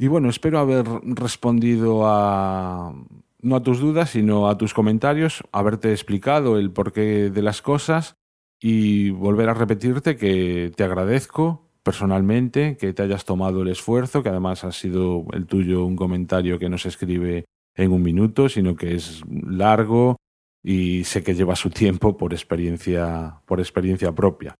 Y 0.01 0.07
bueno, 0.07 0.29
espero 0.31 0.59
haber 0.59 0.87
respondido 1.02 2.06
a 2.06 2.94
no 3.40 3.56
a 3.56 3.63
tus 3.63 3.81
dudas, 3.81 4.11
sino 4.11 4.48
a 4.48 4.56
tus 4.56 4.75
comentarios, 4.75 5.42
haberte 5.52 5.90
explicado 5.90 6.59
el 6.59 6.71
porqué 6.71 7.31
de 7.31 7.42
las 7.42 7.63
cosas 7.63 8.17
y 8.61 9.11
volver 9.11 9.48
a 9.48 9.54
repetirte 9.54 10.17
que 10.17 10.73
te 10.75 10.85
agradezco 10.85 11.69
personalmente 11.83 12.77
que 12.77 12.92
te 12.92 13.02
hayas 13.02 13.25
tomado 13.25 13.63
el 13.63 13.69
esfuerzo, 13.69 14.23
que 14.23 14.29
además 14.29 14.63
ha 14.65 14.73
sido 14.73 15.25
el 15.33 15.46
tuyo 15.46 15.87
un 15.87 15.96
comentario 15.96 16.59
que 16.59 16.69
no 16.69 16.77
se 16.77 16.88
escribe 16.88 17.46
en 17.75 17.92
un 17.92 18.02
minuto, 18.02 18.48
sino 18.48 18.77
que 18.77 18.94
es 18.94 19.23
largo 19.27 20.17
y 20.63 21.04
sé 21.04 21.23
que 21.23 21.35
lleva 21.35 21.56
su 21.56 21.71
tiempo 21.71 22.17
por 22.17 22.33
experiencia, 22.33 23.40
por 23.46 23.61
experiencia 23.61 24.13
propia. 24.13 24.54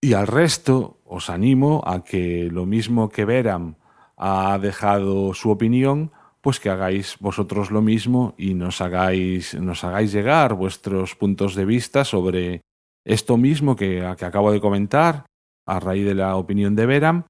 Y 0.00 0.12
al 0.12 0.26
resto 0.26 1.00
os 1.04 1.30
animo 1.30 1.82
a 1.84 2.04
que 2.04 2.48
lo 2.50 2.66
mismo 2.66 3.08
que 3.08 3.24
Veram 3.24 3.76
ha 4.16 4.58
dejado 4.58 5.34
su 5.34 5.50
opinión, 5.50 6.12
pues 6.40 6.60
que 6.60 6.70
hagáis 6.70 7.16
vosotros 7.18 7.70
lo 7.70 7.82
mismo 7.82 8.34
y 8.38 8.54
nos 8.54 8.80
hagáis, 8.80 9.54
nos 9.54 9.82
hagáis 9.84 10.12
llegar 10.12 10.54
vuestros 10.54 11.16
puntos 11.16 11.54
de 11.54 11.64
vista 11.64 12.04
sobre 12.04 12.60
esto 13.04 13.36
mismo 13.36 13.74
que, 13.74 14.14
que 14.16 14.24
acabo 14.24 14.52
de 14.52 14.60
comentar 14.60 15.26
a 15.66 15.80
raíz 15.80 16.04
de 16.04 16.14
la 16.14 16.36
opinión 16.36 16.76
de 16.76 16.86
Veram 16.86 17.24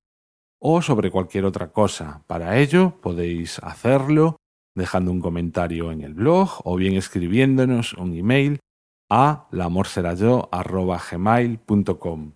o 0.60 0.82
sobre 0.82 1.10
cualquier 1.10 1.44
otra 1.44 1.72
cosa. 1.72 2.22
Para 2.26 2.58
ello 2.58 3.00
podéis 3.00 3.58
hacerlo 3.60 4.36
dejando 4.78 5.12
un 5.12 5.20
comentario 5.20 5.92
en 5.92 6.00
el 6.00 6.14
blog 6.14 6.62
o 6.64 6.76
bien 6.76 6.94
escribiéndonos 6.94 7.92
un 7.94 8.16
email 8.16 8.60
a 9.10 9.48
lamorserayó.gmail.com 9.50 12.32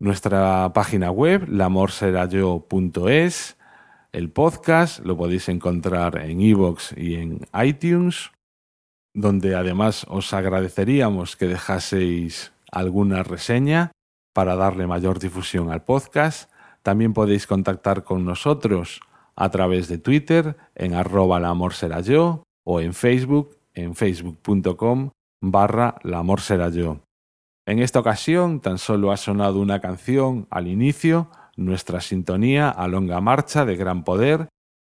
Nuestra 0.00 0.72
página 0.74 1.10
web, 1.10 1.48
lamorserayó.es, 1.48 3.56
el 4.12 4.30
podcast 4.30 5.04
lo 5.04 5.16
podéis 5.16 5.48
encontrar 5.48 6.18
en 6.18 6.40
iVoox 6.40 6.92
y 6.96 7.16
en 7.16 7.40
iTunes, 7.62 8.30
donde 9.14 9.54
además 9.54 10.06
os 10.08 10.32
agradeceríamos 10.34 11.36
que 11.36 11.46
dejaseis 11.46 12.52
alguna 12.70 13.22
reseña 13.22 13.92
para 14.34 14.56
darle 14.56 14.86
mayor 14.86 15.18
difusión 15.18 15.70
al 15.70 15.84
podcast. 15.84 16.50
También 16.82 17.12
podéis 17.12 17.46
contactar 17.46 18.04
con 18.04 18.24
nosotros 18.24 19.00
a 19.40 19.50
través 19.50 19.86
de 19.86 19.98
Twitter 19.98 20.56
en 20.74 20.94
arroba 20.94 21.40
o 22.64 22.80
en 22.80 22.92
Facebook 22.92 23.56
en 23.72 23.94
facebook.com 23.94 25.10
barra 25.40 25.94
la 26.02 26.18
amor 26.18 26.40
será 26.40 26.68
yo. 26.70 27.00
En 27.64 27.78
esta 27.78 28.00
ocasión 28.00 28.60
tan 28.60 28.78
solo 28.78 29.12
ha 29.12 29.16
sonado 29.16 29.60
una 29.60 29.80
canción 29.80 30.48
al 30.50 30.66
inicio, 30.66 31.30
nuestra 31.56 32.00
sintonía 32.00 32.68
a 32.68 32.88
longa 32.88 33.20
marcha 33.20 33.64
de 33.64 33.76
gran 33.76 34.02
poder, 34.02 34.48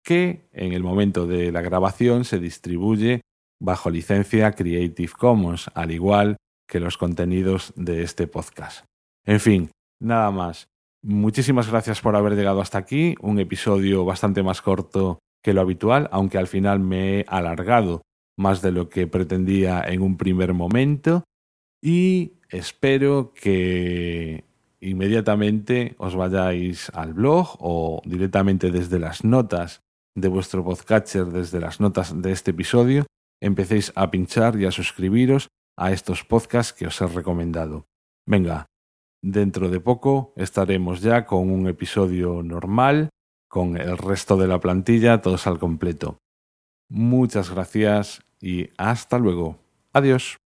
que 0.04 0.50
en 0.54 0.74
el 0.74 0.82
momento 0.82 1.28
de 1.28 1.52
la 1.52 1.62
grabación 1.62 2.26
se 2.26 2.40
distribuye 2.40 3.22
bajo 3.62 3.92
licencia 3.92 4.54
Creative 4.54 5.14
Commons, 5.16 5.70
al 5.76 5.92
igual 5.92 6.38
que 6.68 6.80
los 6.80 6.98
contenidos 6.98 7.74
de 7.76 8.02
este 8.02 8.26
podcast. 8.26 8.86
En 9.24 9.40
fin, 9.40 9.70
nada 10.02 10.32
más. 10.32 10.71
Muchísimas 11.04 11.70
gracias 11.70 12.00
por 12.02 12.16
haber 12.16 12.36
llegado 12.36 12.62
hasta 12.62 12.78
aquí, 12.78 13.16
un 13.22 13.40
episodio 13.40 14.06
bastante 14.06 14.44
más 14.44 14.62
corto 14.62 15.20
que 15.44 15.54
lo 15.54 15.62
habitual, 15.62 16.08
aunque 16.12 16.38
al 16.38 16.48
final 16.48 16.80
me 16.80 17.20
he 17.20 17.26
alargado 17.28 18.04
más 18.38 18.62
de 18.62 18.72
lo 18.72 18.88
que 18.90 19.08
pretendía 19.08 19.84
en 19.86 20.02
un 20.02 20.18
primer 20.18 20.54
momento 20.54 21.24
y 21.82 22.34
espero 22.50 23.34
que 23.34 24.44
inmediatamente 24.80 25.96
os 25.98 26.16
vayáis 26.16 26.90
al 26.94 27.14
blog 27.14 27.58
o 27.60 28.02
directamente 28.06 28.70
desde 28.72 29.00
las 29.00 29.24
notas 29.24 29.82
de 30.16 30.28
vuestro 30.28 30.64
podcatcher, 30.64 31.26
desde 31.26 31.60
las 31.60 31.80
notas 31.80 32.22
de 32.22 32.32
este 32.32 32.52
episodio, 32.52 33.06
empecéis 33.42 33.92
a 33.96 34.12
pinchar 34.12 34.60
y 34.60 34.66
a 34.66 34.72
suscribiros 34.72 35.48
a 35.78 35.92
estos 35.92 36.24
podcasts 36.24 36.74
que 36.74 36.88
os 36.88 37.02
he 37.02 37.08
recomendado. 37.08 37.86
Venga, 38.28 38.68
dentro 39.22 39.70
de 39.70 39.80
poco 39.80 40.34
estaremos 40.36 41.02
ya 41.02 41.26
con 41.26 41.50
un 41.50 41.68
episodio 41.68 42.44
normal, 42.44 43.10
con 43.48 43.78
el 43.78 43.98
resto 43.98 44.38
de 44.38 44.48
la 44.48 44.60
plantilla, 44.60 45.22
todos 45.22 45.48
al 45.48 45.60
completo. 45.60 46.18
Muchas 46.90 47.50
gracias 47.52 48.22
y 48.40 48.70
hasta 48.78 49.18
luego. 49.18 49.60
Adiós. 49.94 50.41